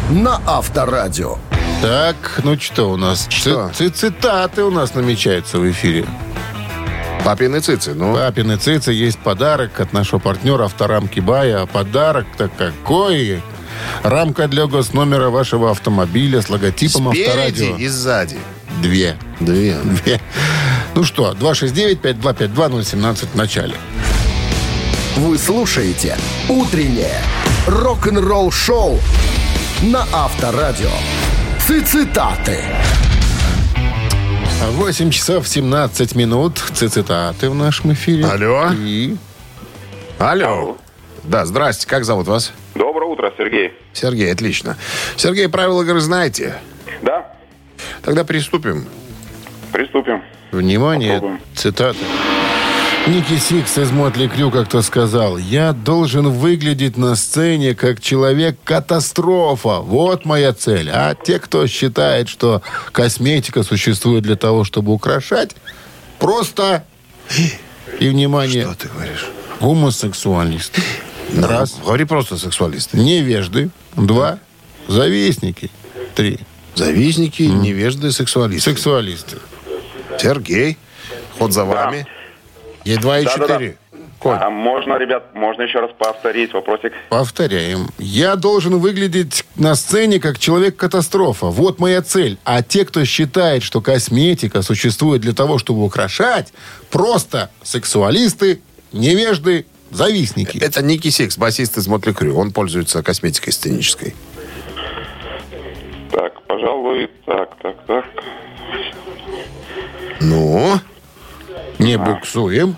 [0.10, 1.38] на Авторадио.
[1.82, 3.28] Так, ну что у нас?
[3.30, 3.72] Что?
[3.74, 6.06] Ци- Цитаты у нас намечаются в эфире.
[7.26, 7.94] Папины цицы.
[7.96, 11.64] Ну, Папины цицы есть подарок от нашего партнера авторамки Бая.
[11.64, 13.42] А подарок-то какой?
[14.04, 17.76] Рамка для госномера вашего автомобиля с логотипом спереди авторадио.
[17.78, 18.38] и сзади.
[18.82, 19.18] Две.
[19.40, 19.78] Две.
[19.84, 20.22] Две.
[20.94, 23.76] Ну что, 269-5252-017 в начале.
[25.16, 26.18] Вы слушаете
[26.48, 27.20] «Утреннее
[27.68, 29.00] рок-н-ролл-шоу»
[29.84, 30.90] на Авторадио.
[31.80, 32.60] Цитаты.
[34.74, 36.58] 8 часов 17 минут.
[36.58, 38.26] Цитаты в нашем эфире.
[38.26, 38.72] Алло.
[38.78, 39.16] И
[40.20, 40.78] Алло.
[41.24, 41.88] Да, здрасте.
[41.88, 42.52] Как зовут вас?
[42.76, 43.72] Доброе утро, Сергей.
[43.94, 44.76] Сергей, отлично.
[45.16, 46.56] Сергей, правила игры знаете?
[47.02, 47.26] Да,
[48.02, 48.86] Тогда приступим.
[49.72, 50.22] приступим.
[50.52, 51.42] Внимание, Попробуем.
[51.56, 51.98] цитата.
[53.08, 59.80] Ники Сикс из Мотли Крю как-то сказал, «Я должен выглядеть на сцене как человек-катастрофа.
[59.80, 60.90] Вот моя цель.
[60.92, 62.62] А те, кто считает, что
[62.92, 65.56] косметика существует для того, чтобы украшать,
[66.20, 66.84] просто...»
[68.00, 69.28] И, внимание, Что ты говоришь?
[69.60, 70.82] гомосексуалисты.
[71.38, 71.78] Раз.
[71.84, 72.98] Говори просто сексуалисты.
[72.98, 73.70] Невежды.
[73.96, 74.40] Два.
[74.88, 75.70] Завистники.
[76.16, 76.40] Три.
[76.76, 78.70] Завистники, невежды, сексуалисты.
[78.72, 79.38] Сексуалисты.
[80.20, 80.78] Сергей,
[81.38, 82.06] ход за вами.
[82.86, 83.54] Ей два и Да-да-да.
[83.54, 83.78] четыре.
[84.20, 86.94] Коль, А можно, ребят, можно еще раз повторить вопросик?
[87.10, 87.88] Повторяем.
[87.98, 91.48] Я должен выглядеть на сцене как человек-катастрофа.
[91.48, 92.38] Вот моя цель.
[92.44, 96.54] А те, кто считает, что косметика существует для того, чтобы украшать,
[96.92, 100.58] просто сексуалисты, невежды, завистники.
[100.60, 102.38] это Ники Сикс, басист из Mötley Crüe.
[102.38, 104.14] Он пользуется косметикой сценической.
[106.12, 108.06] Так, пожалуй, так, так, так.
[110.20, 110.80] Ну,
[111.82, 112.76] Не буксуем.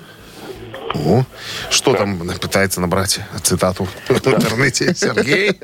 [0.95, 1.25] ну,
[1.69, 4.93] что там пытается набрать цитату в интернете?
[4.95, 5.59] Сергей?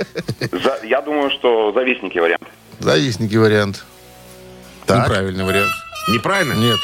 [0.51, 2.43] За- я думаю, что завистники вариант.
[2.79, 3.83] Завистники вариант.
[4.85, 5.05] Так.
[5.07, 5.71] Неправильный вариант.
[6.09, 6.53] Неправильно?
[6.53, 6.79] Нет.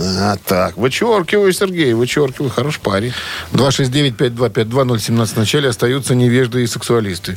[0.00, 2.50] А, так, вычеркиваю, Сергей, вычеркиваю.
[2.50, 3.12] Хороший парень.
[3.52, 7.36] 269-5252-017 в начале остаются невежды и сексуалисты.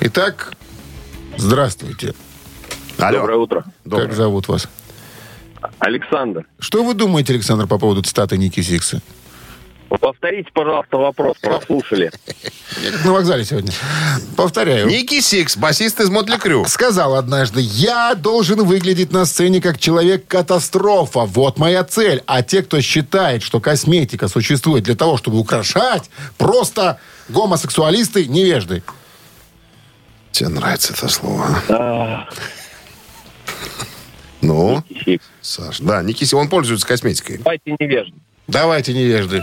[0.00, 0.52] Итак,
[1.36, 2.14] здравствуйте.
[2.98, 3.18] Алло.
[3.20, 3.64] Доброе утро.
[3.84, 4.06] Доброе.
[4.08, 4.68] Как зовут вас?
[5.78, 9.00] Александр, Что вы думаете, Александр, по поводу цитаты Ники Сикса?
[10.00, 11.36] повторите, пожалуйста, вопрос.
[11.40, 12.10] Прослушали.
[13.04, 13.72] На вокзале сегодня.
[14.36, 14.86] Повторяю.
[14.88, 16.64] Ники Сикс, басист из Mötley Crüe.
[16.66, 21.20] Сказал однажды, я должен выглядеть на сцене как человек-катастрофа.
[21.20, 22.22] Вот моя цель.
[22.26, 26.98] А те, кто считает, что косметика существует для того, чтобы украшать, просто
[27.28, 28.82] гомосексуалисты, невежды.
[30.32, 32.28] Тебе нравится это слово?
[34.46, 34.82] Ну,
[35.40, 37.38] Саш, да, Ники Сикс, он пользуется косметикой.
[37.38, 38.14] Давайте невежды.
[38.48, 39.42] Давайте, невежды.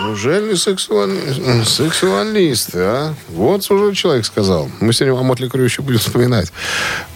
[0.00, 3.14] Неужели сексуали- сексуалисты, а?
[3.28, 4.68] Вот уже человек сказал.
[4.80, 6.52] Мы сегодня о Mötley Crüe еще будем вспоминать.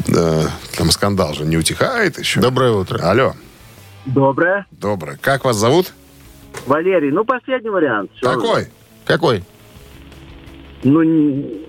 [0.08, 2.40] Да, там скандал же не утихает еще.
[2.40, 2.98] Доброе утро.
[3.02, 3.34] Алло,
[4.06, 4.66] Доброе.
[4.70, 5.18] доброе.
[5.20, 5.92] Как вас зовут?
[6.66, 8.10] Валерий, ну, последний вариант.
[8.16, 8.32] Всё.
[8.34, 8.68] Какой?
[9.04, 9.44] Какой?
[10.82, 11.02] Ну,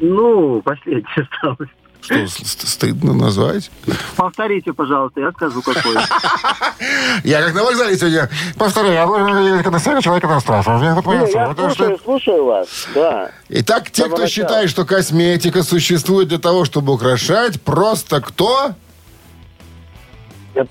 [0.01, 1.69] ну, последний осталось.
[2.03, 2.27] Что,
[2.67, 3.71] стыдно назвать?
[4.17, 5.95] Повторите, пожалуйста, я скажу, какой.
[7.23, 8.93] Я как на вокзале сегодня повторяю.
[8.93, 10.77] Я должен на сцене человека-катастрофа.
[10.95, 11.35] Вот моя Не, цель.
[11.37, 13.31] я Потому что- слушаю, слушаю вас, да.
[13.49, 18.71] Итак, те, кто считает, что косметика существует для того, чтобы украшать, просто кто?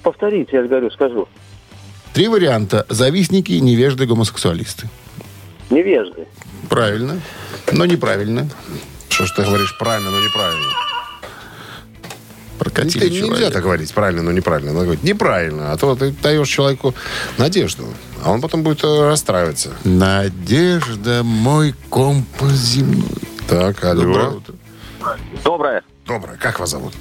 [0.02, 1.28] Повторите, я говорю, скажу.
[2.12, 2.84] Три варианта.
[2.90, 4.88] Завистники, невежды, гомосексуалисты.
[5.70, 6.26] Невежды.
[6.68, 7.20] Правильно.
[7.72, 8.48] Но неправильно.
[9.08, 10.66] Что ж ты говоришь правильно, но неправильно?
[12.62, 13.50] Прокатили нельзя человека.
[13.50, 14.72] так говорить правильно, но неправильно.
[14.72, 15.72] Надо говорить неправильно.
[15.72, 16.94] А то ты даешь человеку
[17.38, 17.84] надежду,
[18.24, 19.70] а он потом будет э, расстраиваться.
[19.84, 23.08] Надежда, мой компас земной.
[23.48, 24.02] Так, алло.
[24.02, 24.54] Доброе утро.
[25.44, 25.82] Доброе.
[26.06, 26.36] Доброе.
[26.36, 26.92] Как вас зовут?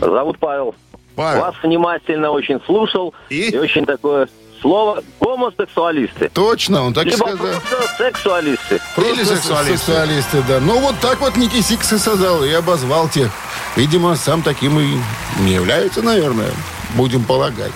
[0.00, 0.74] Зовут Павел.
[1.14, 1.42] Павел.
[1.42, 3.14] Вас внимательно очень слушал.
[3.28, 3.50] И?
[3.50, 4.28] И, очень такое
[4.62, 6.30] слово гомосексуалисты.
[6.32, 7.36] Точно, он так и сказал.
[7.36, 8.80] просто сексуалисты.
[8.94, 9.76] Просто Или сексуалисты.
[9.76, 10.60] сексуалисты, да.
[10.60, 13.30] Ну, вот так вот Ники Сикс и сказал, и обозвал тех.
[13.76, 14.96] Видимо, сам таким и
[15.40, 16.50] не является, наверное.
[16.94, 17.72] Будем полагать.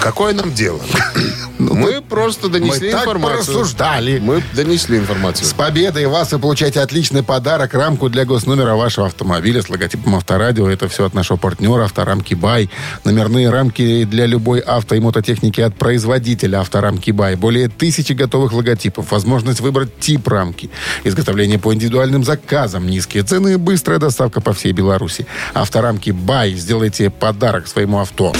[0.00, 0.80] Какое нам дело?
[1.58, 3.54] мы просто донесли Мы так информацию.
[3.54, 4.18] порассуждали.
[4.18, 5.46] Мы донесли информацию.
[5.46, 10.68] С победой вас вы получаете отличный подарок, рамку для госномера вашего автомобиля с логотипом Авторадио.
[10.68, 12.68] Это все от нашего партнера Авторамки Бай.
[13.04, 17.36] Номерные рамки для любой авто и мототехники от производителя Авторамки Бай.
[17.36, 19.10] Более тысячи готовых логотипов.
[19.12, 20.70] Возможность выбрать тип рамки.
[21.04, 22.88] Изготовление по индивидуальным заказам.
[22.88, 25.26] Низкие цены и быстрая доставка по всей Беларуси.
[25.54, 26.52] Авторамки Бай.
[26.54, 28.32] Сделайте подарок своему авто.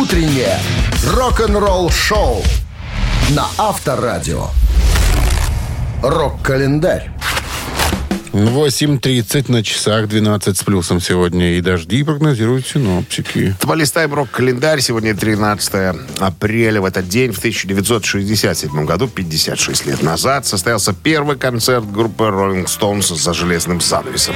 [0.00, 0.58] Утреннее
[1.06, 2.42] рок-н-ролл-шоу
[3.30, 4.48] на Авторадио.
[6.02, 7.10] Рок-календарь.
[8.32, 11.56] 8.30 на часах, 12 с плюсом сегодня.
[11.56, 13.54] И дожди прогнозируют синоптики.
[13.60, 14.80] Полистаем рок-календарь.
[14.80, 16.80] Сегодня 13 апреля.
[16.80, 23.14] В этот день, в 1967 году, 56 лет назад, состоялся первый концерт группы Rolling Stones
[23.14, 24.34] за железным занавесом.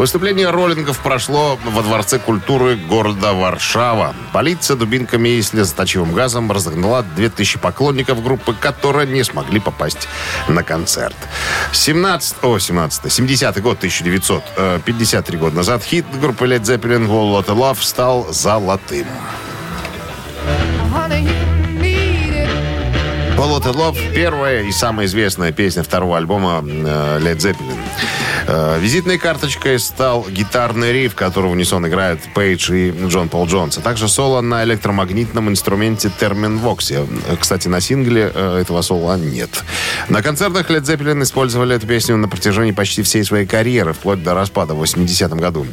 [0.00, 4.14] Выступление роллингов прошло во Дворце культуры города Варшава.
[4.32, 10.08] Полиция дубинками и слезоточивым газом разогнала 2000 поклонников группы, которые не смогли попасть
[10.48, 11.16] на концерт.
[11.72, 17.58] 17, о, 17, 70 год, 1953 года назад, хит группы Led Zeppelin «Wall Lot of
[17.58, 19.06] Love» стал золотым.
[23.40, 27.78] Bullet and Love– первая и самая известная песня второго альбома э, Led Zeppelin.
[28.46, 33.78] Э, Визитной карточкой стал гитарный риф, который в унисон играют Пейдж и Джон Пол Джонс,
[33.78, 37.06] а также соло на электромагнитном инструменте Термин Воксе.
[37.38, 39.64] Кстати, на сингле э, этого соло нет.
[40.10, 44.34] На концертах Led Zeppelin использовали эту песню на протяжении почти всей своей карьеры, вплоть до
[44.34, 45.66] распада в 80-м году.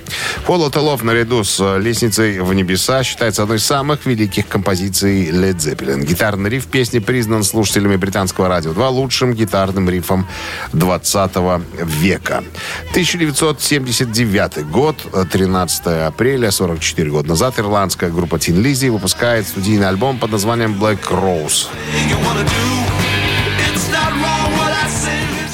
[0.48, 5.58] Follow the Love наряду с «Лестницей в небеса» считается одной из самых великих композиций Led
[5.58, 6.06] Zeppelin.
[6.06, 10.28] Гитарный риф песни признан слушателями британского радио 2 лучшим гитарным рифом
[10.74, 11.32] 20
[11.74, 12.44] века.
[12.92, 14.96] 1979 год,
[15.32, 21.00] 13 апреля, 44 года назад, ирландская группа Тин Лизи выпускает студийный альбом под названием Black
[21.10, 21.68] Rose.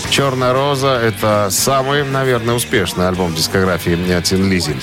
[0.09, 4.75] «Черная роза»— это самый, наверное, успешный альбом дискографии Тин Лизи.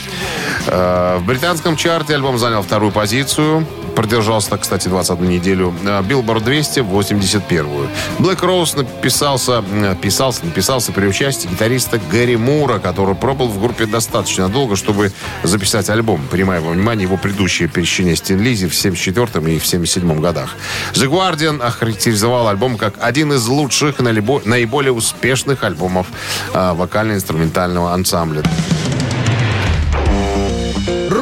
[0.67, 3.67] Э, В британском чарте альбом занял вторую позицию.
[4.01, 5.75] Продержался, кстати, 21 неделю.
[6.09, 7.87] Билборд 200, 81-ю.
[8.19, 13.85] Black Rose написался, э, писался, написался при участии гитариста Гэри Мура, который пробыл в группе
[13.85, 18.75] достаточно долго, чтобы записать альбом, принимая во внимание его предыдущее пересечение с Thin Lizzy в
[18.75, 20.57] 74 и в 77 годах.
[20.95, 26.07] The Guardian охарактеризовал альбом как один из лучших, наибо- наиболее успешных альбомов
[26.55, 28.43] э, вокально-инструментального ансамбля.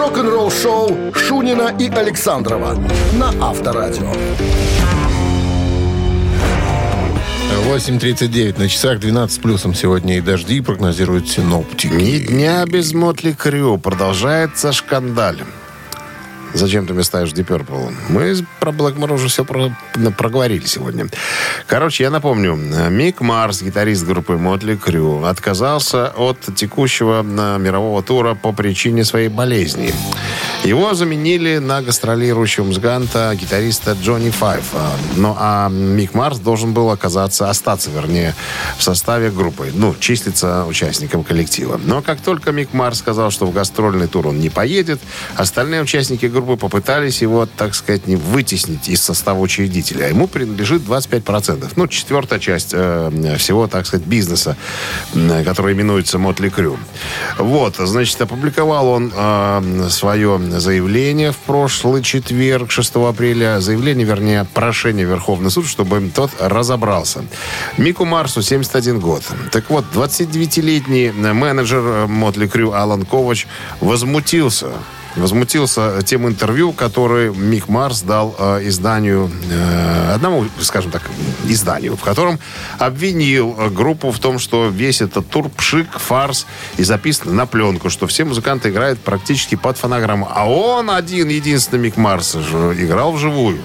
[0.09, 2.75] Рок-н-ролл шоу Шунина и Александрова
[3.13, 4.11] на Авторадио.
[7.67, 10.17] 8.39 на часах, 12 с плюсом сегодня.
[10.17, 11.89] И дожди прогнозируют синоптики.
[11.89, 13.77] Ни дня без Мотли Крю.
[13.77, 15.43] Продолжается шкандаль.
[16.55, 17.95] Зачем ты мне ставишь Deep Purple?
[18.09, 19.73] Мы про Black Mirror уже все про-
[20.17, 21.07] проговорили сегодня.
[21.67, 22.55] Короче, я напомню.
[22.91, 29.29] Мик Марс, гитарист группы Мотли Крю, отказался от текущего э, мирового тура по причине своей
[29.29, 29.93] болезни.
[30.65, 34.65] Его заменили на гастролирующего музыканта гитариста Джонни Файф.
[34.75, 38.35] А, Ну, а Мик Марс должен был оказаться, остаться, вернее,
[38.77, 39.71] в составе группы.
[39.73, 41.81] Ну, числиться участником коллектива.
[41.83, 45.01] Но как только Мик Марс сказал, что в гастрольный тур он не поедет,
[45.37, 50.07] остальные участники группы попытались его, так сказать, не вытеснить из состава учредителя.
[50.07, 51.73] А Ему принадлежит 25%.
[51.77, 54.57] Ну, четвертая часть э, всего, так сказать, бизнеса,
[55.15, 56.79] э, который именуется Мотли Крю.
[57.39, 63.61] Вот, значит, опубликовал он э, свое заявление в прошлый четверг, 6 апреля.
[63.61, 67.25] Заявление, вернее, прошение Верховный суд, чтобы тот разобрался.
[67.77, 69.23] Мику Марсу 71 год.
[69.53, 73.47] Так вот, 29-летний менеджер Мотли Крю Алан Ковач
[73.81, 74.69] возмутился
[75.19, 81.03] возмутился тем интервью, который Мик Марс дал э, изданию, э, одному, скажем так,
[81.45, 82.39] изданию, в котором
[82.79, 87.91] обвинил э, группу в том, что весь этот тур пшик, фарс и записан на пленку,
[87.91, 90.29] что все музыканты играют практически под фонограмму.
[90.33, 93.59] А он один, единственный Мик Марс, же играл вживую.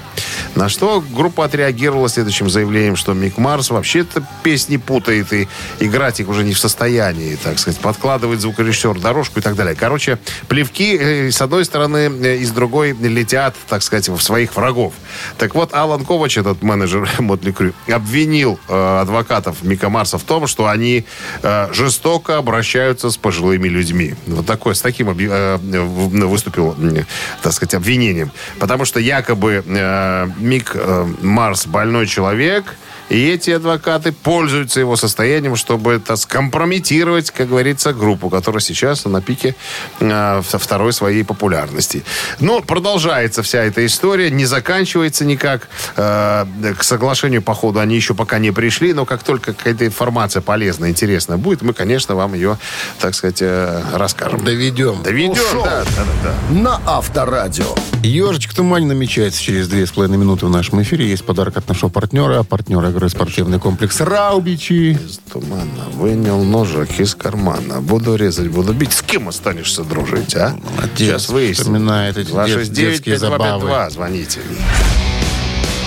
[0.56, 5.48] На что группа отреагировала следующим заявлением, что Мик Марс вообще-то песни путает и
[5.80, 9.76] играть их уже не в состоянии, так сказать, подкладывает звукорежиссер дорожку и так далее.
[9.76, 14.56] Короче, плевки э, с одной стороны э, и с другой летят, так сказать, в своих
[14.56, 14.94] врагов.
[15.39, 20.46] Так вот, Алан Ковач, этот менеджер Мотли Крю, обвинил э, адвокатов Мика Марса в том,
[20.46, 21.06] что они
[21.42, 24.13] э, жестоко обращаются с пожилыми людьми.
[24.28, 25.82] Вот такое, с таким объ- э,
[26.28, 27.06] выступил, м,
[27.42, 28.32] так сказать, обвинением.
[28.60, 32.75] Потому что якобы э, Мик э, Марс больной человек,
[33.10, 39.22] и эти адвокаты пользуются его состоянием, чтобы это скомпрометировать, как говорится, группу, которая сейчас на
[39.22, 39.56] пике
[40.00, 42.04] э, второй своей популярности.
[42.39, 45.70] Но продолжается вся эта история, не заканчивается никак.
[45.98, 46.46] Э,
[46.78, 50.89] к соглашению, по ходу, они еще пока не пришли, но как только какая-то информация полезная,
[50.89, 52.58] интересная будет, мы, конечно, вам ее,
[53.00, 54.44] так сказать, э, расскажем.
[54.44, 55.04] Доведем.
[55.04, 55.63] Доведем, Шоу.
[55.63, 56.56] да, да, да.
[56.56, 57.76] На Авторадио.
[58.04, 61.08] Ежичек в тумане намечается через две с половиной минуты в нашем эфире.
[61.08, 62.44] Есть подарок от нашего партнера.
[62.44, 64.91] Партнер игры спортивный комплекс «Раубичи».
[64.93, 67.82] Из тумана вынял ножик из кармана.
[67.82, 68.93] Буду резать, буду бить.
[68.93, 70.56] С кем останешься дружить, а?
[70.75, 70.97] Молодец.
[70.97, 71.63] Сейчас выясним.
[71.65, 73.67] Вспоминает эти дет- детские забавы.
[73.67, 73.89] 269-5252.
[73.89, 74.39] Звоните.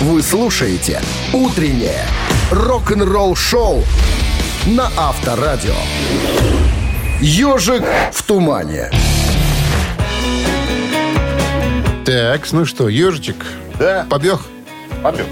[0.01, 1.01] Вы слушаете
[1.33, 2.05] «Утреннее
[2.51, 3.83] рок-н-ролл шоу
[4.67, 5.73] на Авторадио.
[7.21, 8.91] Ежик в тумане.
[12.05, 13.37] Так, ну что, ежичек,
[13.79, 14.05] Да.
[14.09, 14.39] побег?
[15.03, 15.25] Побег.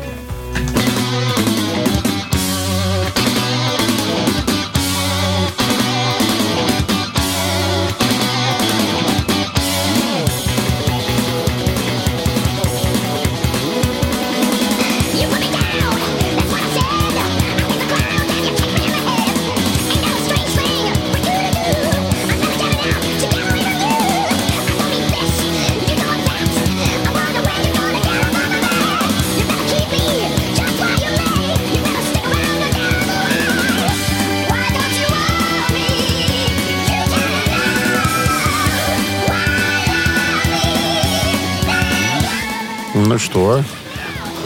[43.26, 43.62] Что,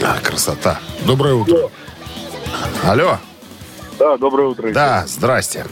[0.02, 0.78] А, красота.
[1.04, 1.68] доброе утро.
[2.82, 3.18] Алло.
[3.98, 4.72] Да, доброе утро.
[4.72, 5.66] Да, здрасте.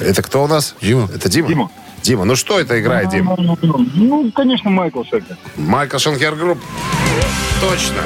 [0.00, 0.74] Это кто у нас?
[0.80, 1.08] Дима.
[1.14, 1.48] Это Дима?
[1.48, 1.70] Дима.
[2.02, 3.36] Дима, ну что это играет, Дима?
[3.36, 5.36] Ну, конечно, Майкл Шекер.
[5.56, 6.58] Michael Schenker Group.
[7.60, 7.96] Точно.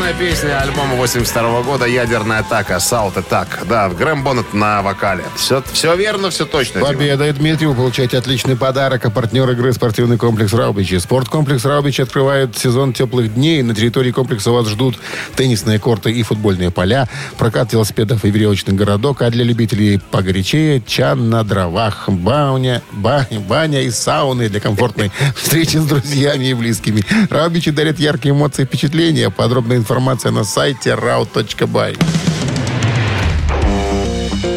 [0.00, 3.64] Заглавная песня альбома 82 года «Ядерная атака», «Assault Attack».
[3.68, 5.22] Да, Грэм Боннет на вокале.
[5.36, 6.80] Все, все верно, все точно.
[6.80, 9.04] Победа и Дмитрию получаете отличный подарок.
[9.04, 10.98] А партнер игры спортивный комплекс «Раубичи».
[10.98, 13.62] Спорткомплекс «Раубичи» открывает сезон теплых дней.
[13.62, 14.98] На территории комплекса вас ждут
[15.36, 21.28] теннисные корты и футбольные поля, прокат велосипедов и веревочный городок, а для любителей погорячее– чан
[21.28, 27.04] на дровах, баня, баня, баня и сауны для комфортной встречи с друзьями и близкими.
[27.28, 29.28] «Раубичи» дарят яркие эмоции и впечатления.
[29.28, 31.98] Подробная информация на сайте rau.by.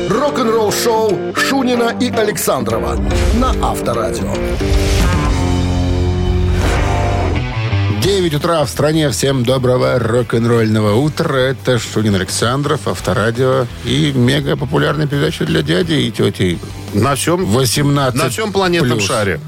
[0.10, 2.96] Рок-н-ролл шоу Шунина и Александрова
[3.34, 4.32] на Авторадио.
[8.04, 9.10] 9 утра в стране.
[9.10, 11.36] Всем доброго рок-н-ролльного утра.
[11.36, 16.60] Это Шунин Александров, Авторадио и мега популярная передача для дяди и тети.
[16.94, 19.08] На всем, 18 на всем планетном плюс.
[19.08, 19.40] шаре.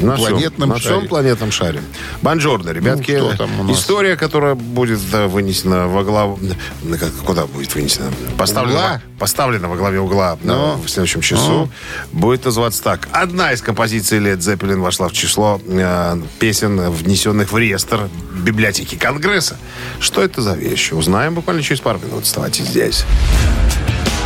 [0.00, 0.96] На Планетном всем, на шаре.
[0.98, 1.82] всем планетном шаре.
[2.22, 3.12] Бонжорно, ребятки.
[3.12, 3.78] Ну, что там у нас?
[3.78, 6.38] История, которая будет да, вынесена во главу...
[6.82, 8.06] на Куда будет вынесена?
[8.36, 9.02] Поставлена, Угла?
[9.14, 10.76] во- поставлена во главе угла да, Ну.
[10.84, 11.68] в следующем часу.
[12.12, 13.08] Будет называться так.
[13.12, 18.08] Одна из композиций Led Zeppelin вошла в число э, песен, внесенных в реестр
[18.44, 19.56] библиотеки Конгресса.
[20.00, 20.92] Что это за вещь?
[20.92, 22.22] Узнаем буквально через пару минут.
[22.22, 23.04] Оставайтесь здесь.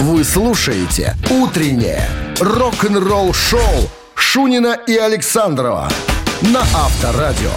[0.00, 2.08] Вы слушаете «Утреннее
[2.40, 3.88] рок-н-ролл-шоу»
[4.22, 5.90] Шунина и Александрова
[6.40, 7.50] на Авторадио.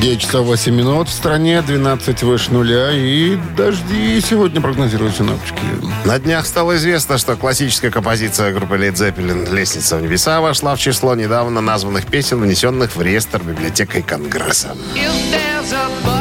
[0.00, 5.58] 9 часов 8 минут в стране, 12 выше нуля и дожди сегодня прогнозируют синоптики.
[6.04, 10.78] На днях стало известно, что классическая композиция группы Led Zeppelin «Лестница в небеса» вошла в
[10.78, 14.76] число недавно названных песен, внесенных в реестр библиотекой Конгресса.
[16.04, 16.15] В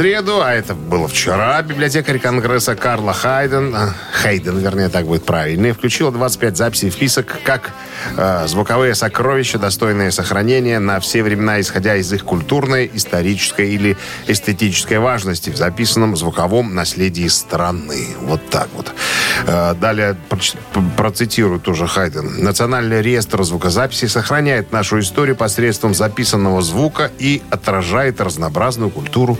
[0.00, 5.74] среду, а это было вчера, библиотекарь Конгресса Карла Хайден, а, Хейден, вернее, так будет правильнее,
[5.74, 7.72] включила 25 записей в список как
[8.16, 14.98] э, звуковые сокровища, достойные сохранения на все времена, исходя из их культурной, исторической или эстетической
[14.98, 18.16] важности в записанном звуковом наследии страны.
[18.22, 18.90] Вот так вот.
[19.46, 20.16] Э, далее
[20.96, 22.42] процитирую тоже Хайден.
[22.42, 29.38] Национальный реестр звукозаписи сохраняет нашу историю посредством записанного звука и отражает разнообразную культуру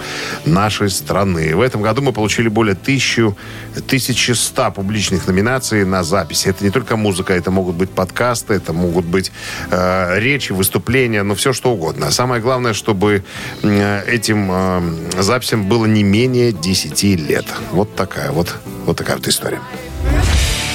[0.51, 1.55] нашей страны.
[1.55, 3.37] В этом году мы получили более тысячу,
[3.77, 6.49] 1100 публичных номинаций на записи.
[6.49, 9.33] Это не только музыка, это могут быть подкасты, это могут быть
[9.71, 12.11] э, речи, выступления, ну все что угодно.
[12.11, 13.25] Самое главное, чтобы
[13.63, 17.47] э, этим э, записям было не менее 10 лет.
[17.73, 18.55] Вот такая вот,
[18.87, 19.61] вот такая вот история.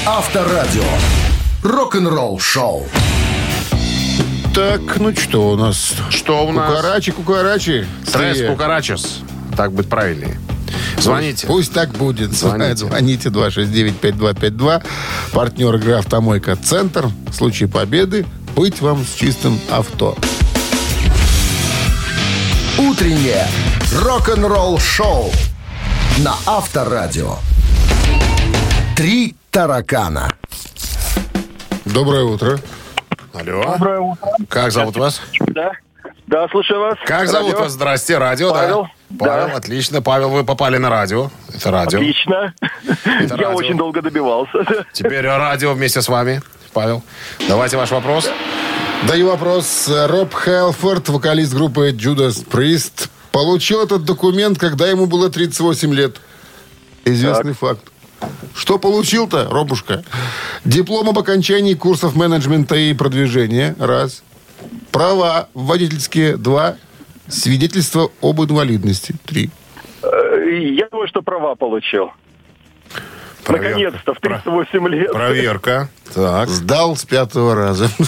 [0.06, 0.84] Авторадио.
[1.64, 2.88] Рок-н-ролл шоу.
[4.56, 5.96] Так, ну что у нас?
[6.10, 6.70] Что у нас?
[6.70, 7.86] Кукарачи, кукарачи.
[8.08, 8.52] Стресс Стрия.
[8.52, 9.22] кукарачес.
[9.56, 10.40] Так будет правильнее.
[10.98, 11.48] Звоните.
[11.48, 12.34] Пусть так будет.
[12.34, 12.76] Звоните.
[12.76, 14.84] Звоните 269-5252.
[15.34, 17.08] Партнер игры «Автомойка Центр».
[17.28, 20.18] В случае победы быть вам с чистым авто.
[22.78, 23.48] Утреннее
[24.02, 25.32] рок-н-ролл шоу
[26.20, 27.38] на Авторадио.
[28.96, 30.30] Три таракана.
[31.86, 32.60] Доброе утро.
[33.34, 33.64] Алло.
[33.64, 34.30] Доброе утро.
[34.50, 35.22] Как зовут вас?
[35.48, 35.72] Да.
[36.28, 36.98] Да, слушаю вас.
[37.06, 37.64] Как зовут Радио.
[37.64, 37.74] вас?
[37.74, 38.84] Здрасте, радио, Павел.
[39.10, 39.26] да?
[39.26, 39.56] Павел, Да.
[39.58, 40.02] отлично.
[40.02, 41.30] Павел, вы попали на радио.
[41.54, 42.00] Это радио.
[42.00, 42.54] Отлично.
[43.06, 43.54] Я радио.
[43.54, 44.86] очень долго добивался.
[44.92, 46.42] Теперь радио вместе с вами.
[46.74, 47.04] Павел,
[47.48, 48.28] давайте ваш вопрос.
[49.08, 49.88] Даю вопрос.
[49.88, 56.18] Роб Хелфорд, вокалист группы Judas Priest, получил этот документ, когда ему было 38 лет.
[57.06, 57.82] Известный факт.
[58.56, 60.04] Что получил-то, Робушка?
[60.64, 63.76] Диплом об окончании курсов менеджмента и продвижения.
[63.80, 64.24] Раз.
[64.96, 66.38] Права водительские.
[66.38, 66.78] Два.
[67.28, 69.14] Свидетельство об инвалидности.
[69.26, 69.50] Три.
[70.02, 70.08] Э,
[70.74, 72.12] Я думаю, что права получил.
[73.44, 73.70] Проверка.
[73.72, 75.12] Наконец-то, в 38 лет.
[75.12, 75.90] Проверка.
[76.14, 76.48] Так.
[76.48, 77.90] Сдал с пятого раза.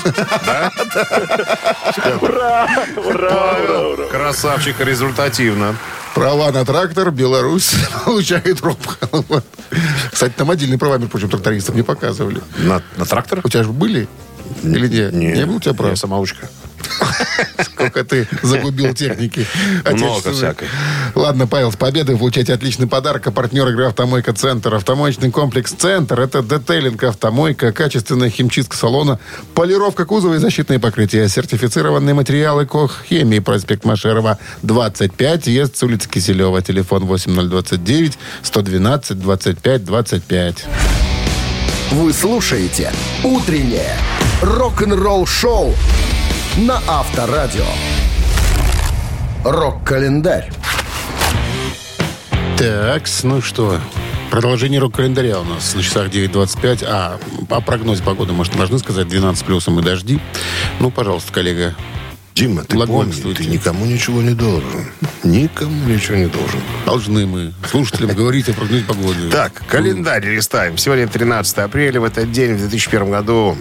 [2.22, 2.70] Ура!
[2.96, 3.58] Ура,
[3.90, 4.08] ура.
[4.10, 5.76] Красавчик, результативно.
[6.16, 7.76] Права на трактор, Беларусь
[8.06, 9.10] получает робко.
[10.10, 12.40] Кстати, там отдельные права, между прочим, трактористов не показывали.
[12.60, 13.42] На, на трактор?
[13.44, 14.08] У тебя же были?
[14.64, 15.12] Или нет?
[15.12, 15.90] Не было у тебя прав?
[15.90, 16.48] Я самоучка.
[17.64, 19.46] Сколько ты загубил техники.
[19.86, 20.68] Много всякой.
[21.16, 23.28] Ладно, Павел, с победой вы получаете отличный подарок.
[23.28, 24.74] А партнер игры «Автомойка Центр».
[24.74, 29.20] Автомоечный комплекс «Центр»— это детейлинг автомойка, качественная химчистка салона,
[29.54, 36.10] полировка кузова и защитные покрытия, сертифицированные материалы КОХ «Хемии», проспект Машерова, 25, въезд с улицы
[36.10, 40.66] Киселева, телефон 8029 112 25 25.
[41.92, 42.92] Вы слушаете
[43.24, 43.96] «Утреннее
[44.42, 45.74] рок-н-ролл-шоу»
[46.58, 47.66] на Авторадио.
[49.44, 50.52] Рок-календарь.
[52.58, 53.80] Так, ну что,
[54.32, 56.84] продолжение рок-календаря у нас на часах 9.25.
[56.88, 60.20] А, о прогнозе погоды, может, должны сказать 12 плюсом и дожди.
[60.80, 61.76] Ну, пожалуйста, коллега.
[62.34, 64.86] Дима, ты помни, ты никому ничего не должен.
[65.24, 66.60] Никому ничего не должен.
[66.86, 69.30] Должны мы слушателям говорить о прогнозе погоды.
[69.32, 70.78] Так, календарь листаем.
[70.78, 72.02] Сегодня 13 апреля.
[72.02, 73.58] В этот день, в 2001 году,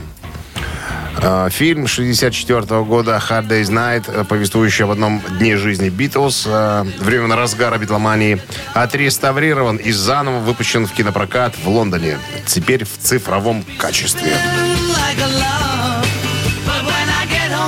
[1.51, 7.33] фильм 64 года «Hard Day's Night», э, повествующий об одном дне жизни Битлз, э, времен
[7.33, 8.41] разгара битломании,
[8.75, 12.19] отреставрирован и заново выпущен в кинопрокат в Лондоне.
[12.47, 14.37] Теперь в цифровом качестве.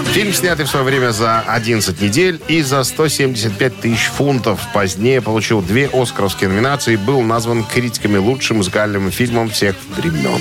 [0.07, 4.61] Фильм, снятый в свое время за 11 недель и за 175 тысяч фунтов.
[4.73, 10.41] Позднее получил две оскаровские номинации и был назван критиками лучшим музыкальным фильмом всех времен.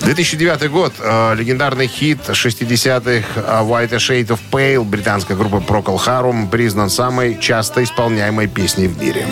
[0.00, 0.92] 2009 год.
[0.98, 7.38] Э, легендарный хит 60-х э, «White Shade of Pale» британской группы Procol Harum признан самой
[7.40, 9.26] часто исполняемой песней в мире.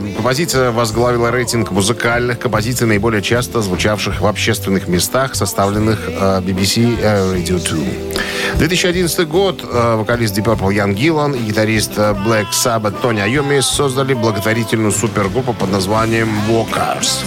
[0.00, 7.34] Композиция возглавила рейтинг музыкальных композиций, наиболее часто звучавших в общественных местах, составленных э, BBC э,
[7.34, 8.58] Radio 2.
[8.58, 9.62] 2011 год.
[9.62, 14.92] Э, Вокалист Deep Purple Ян Гиллан и гитарист э, Black Sabbath Тони Айоми создали благотворительную
[14.92, 17.22] супергруппу под названием Walkers.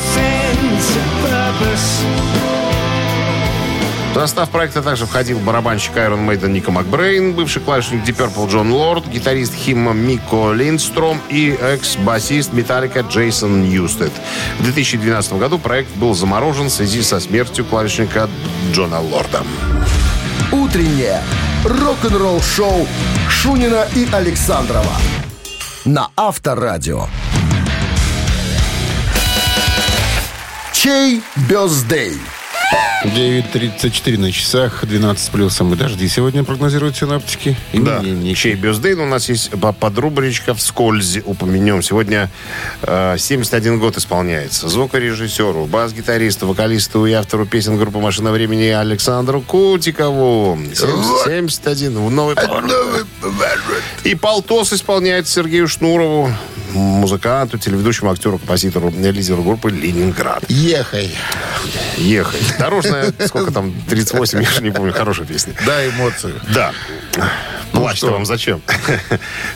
[4.13, 8.71] В состав проекта также входил барабанщик Iron Maiden Ника Макбрейн, бывший клавишник Deep Purple Джон
[8.71, 14.11] Лорд, гитарист HIM Мико Линдстром и экс-басист Металлика Джейсон Ньюстед.
[14.59, 18.29] В 2012 году проект был заморожен в связи со смертью клавишника
[18.71, 19.41] Джона Лорда.
[20.51, 21.19] Утреннее
[21.65, 22.87] рок-н-ролл-шоу
[23.29, 24.93] Шунина и Александрова
[25.85, 27.07] на Авторадио.
[30.71, 32.19] Чей бездей?
[33.03, 37.57] 9.34 на часах, 12 плюсом и дожди сегодня прогнозируют синаптики.
[37.73, 38.01] Да,
[38.35, 41.81] чей бюздейн у нас есть по- подрубричка вскользь упомянем.
[41.81, 42.31] Сегодня
[42.81, 44.69] э, 71 год исполняется.
[44.69, 50.57] Звукорежиссеру, бас-гитаристу, вокалисту и автору песен группы «Машина времени» Александру Кутикову.
[50.73, 51.97] 70 71.
[51.97, 52.71] в новый поворот.
[54.05, 56.31] И полтос исполняет Сергею Шнурову,
[56.73, 60.43] музыканту, телеведущему, актеру, композитору, лидеру группы «Ленинград».
[60.49, 61.15] Ехай.
[61.97, 62.41] Ехай.
[62.59, 65.53] Дорожная, сколько там, 38, я не помню, хорошая песня.
[65.65, 66.71] Да.
[67.71, 68.13] Ну Плачь-то что?
[68.13, 68.61] вам зачем?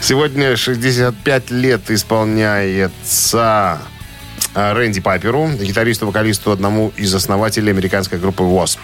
[0.02, 3.80] Сегодня 65 лет исполняется
[4.56, 8.80] Рэнди Пайперу, гитаристу, вокалисту, одному из основателей американской группы Wasp.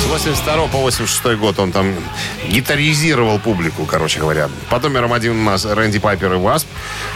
[0.00, 1.94] С 82 по 86 год он там
[2.48, 4.48] гитаризировал публику, короче говоря.
[4.70, 6.66] Под номером один у нас Рэнди Пайпер и Wasp.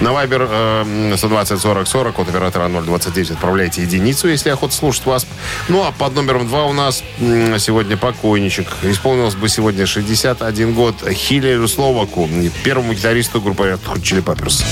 [0.01, 5.27] На Вайбер э, 120 40 40 от оператора 029 отправляйте единицу, если охота слушать Wasp.
[5.69, 8.69] Ну, а под номером два у нас сегодня покойничек.
[8.83, 12.29] Исполнилось бы сегодня 61 год Хиллеру Словаку,
[12.65, 14.65] первому гитаристу группы Hot Chili Peppers.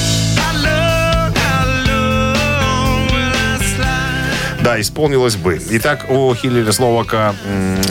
[4.66, 5.60] Да, исполнилось бы.
[5.70, 7.36] Итак, у Хиллера Словака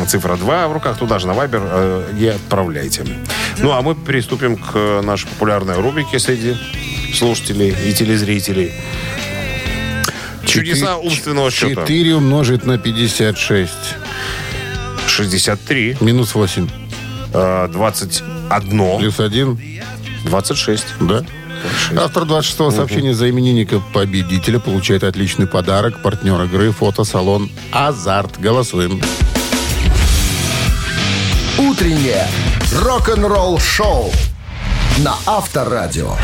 [0.07, 0.97] цифра 2 в руках.
[0.97, 3.05] Туда же на Вайбер э, и отправляйте.
[3.59, 6.57] Ну, а мы приступим к э, нашей популярной рубрике среди
[7.13, 8.73] слушателей и телезрителей.
[10.45, 11.83] Чудеса умственного счета.
[11.83, 13.71] 4 умножить на 56.
[15.07, 16.67] 63, Минус 8.
[17.33, 19.81] э, 21, Плюс 1.
[20.25, 20.85] 26.
[20.99, 21.23] Да.
[21.97, 26.01] Автор 26-го сообщения за именинника победителя получает отличный подарок.
[26.01, 28.39] Партнер игры фотосалон «Азарт».
[28.39, 29.01] Голосуем.
[31.57, 32.27] Утреннее
[32.73, 34.11] рок-н-ролл-шоу
[34.99, 36.15] на Авторадио.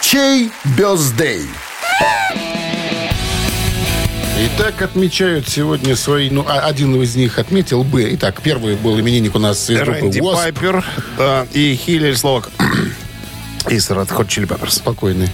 [0.00, 1.42] Чей бездей?
[4.44, 6.28] Итак, отмечают сегодня свои...
[6.28, 8.08] Ну, а- один из них отметил бы.
[8.14, 10.34] Итак, первый был именинник у нас из группы Рэнди Wasp.
[10.34, 10.84] Пайпер
[11.16, 12.50] да, и Хиллери Словак
[13.72, 14.70] из Red Hot Chili Peppers.
[14.70, 15.30] Спокойный.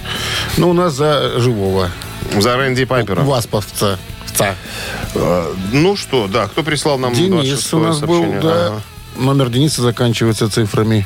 [0.57, 1.89] Ну, у нас за живого.
[2.39, 3.21] За Рэнди Пайпера.
[3.21, 3.97] Васповца.
[4.25, 4.55] Вца.
[5.15, 8.41] Э, Ну что, да, кто прислал нам Денис 26 у нас был, сообщение?
[8.41, 8.67] да.
[8.67, 8.81] Ага.
[9.17, 11.05] Номер Дениса заканчивается цифрами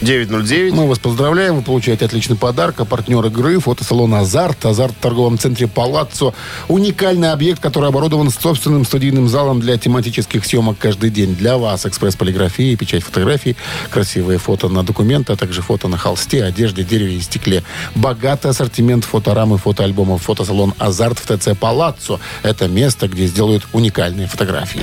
[0.00, 0.74] 909.
[0.74, 2.80] Мы вас поздравляем, вы получаете отличный подарок.
[2.80, 4.64] А партнер игры фотосалон «Азарт».
[4.64, 6.34] «Азарт» в торговом центре «Палаццо».
[6.68, 11.34] Уникальный объект, который оборудован собственным студийным залом для тематических съемок каждый день.
[11.34, 13.56] Для вас экспресс-полиграфия, печать фотографий,
[13.90, 17.64] красивые фото на документы, а также фото на холсте, одежде, дереве и стекле.
[17.94, 20.22] Богатый ассортимент фоторам и фотоальбомов.
[20.22, 22.20] Фотосалон «Азарт» в ТЦ «Палаццо».
[22.42, 24.82] Это место, где сделают уникальные фотографии.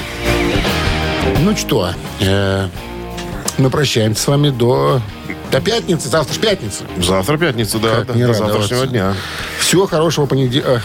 [1.40, 2.70] Ну что, э,
[3.58, 5.02] мы прощаемся с вами до,
[5.52, 6.10] до пятницы.
[6.10, 6.84] Завтра ж пятница.
[6.98, 9.14] Завтра пятница, да, Как да, не до завтрашнего дня.
[9.60, 10.82] Всего хорошего понедельника.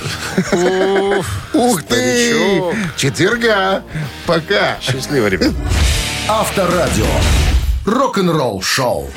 [1.54, 2.62] Ух ты!
[2.96, 3.82] Четверга.
[4.26, 4.76] Пока.
[4.80, 5.52] Счастливо, ребят.
[6.28, 7.06] Авторадио.
[7.84, 9.10] Рок-н-ролл шоу.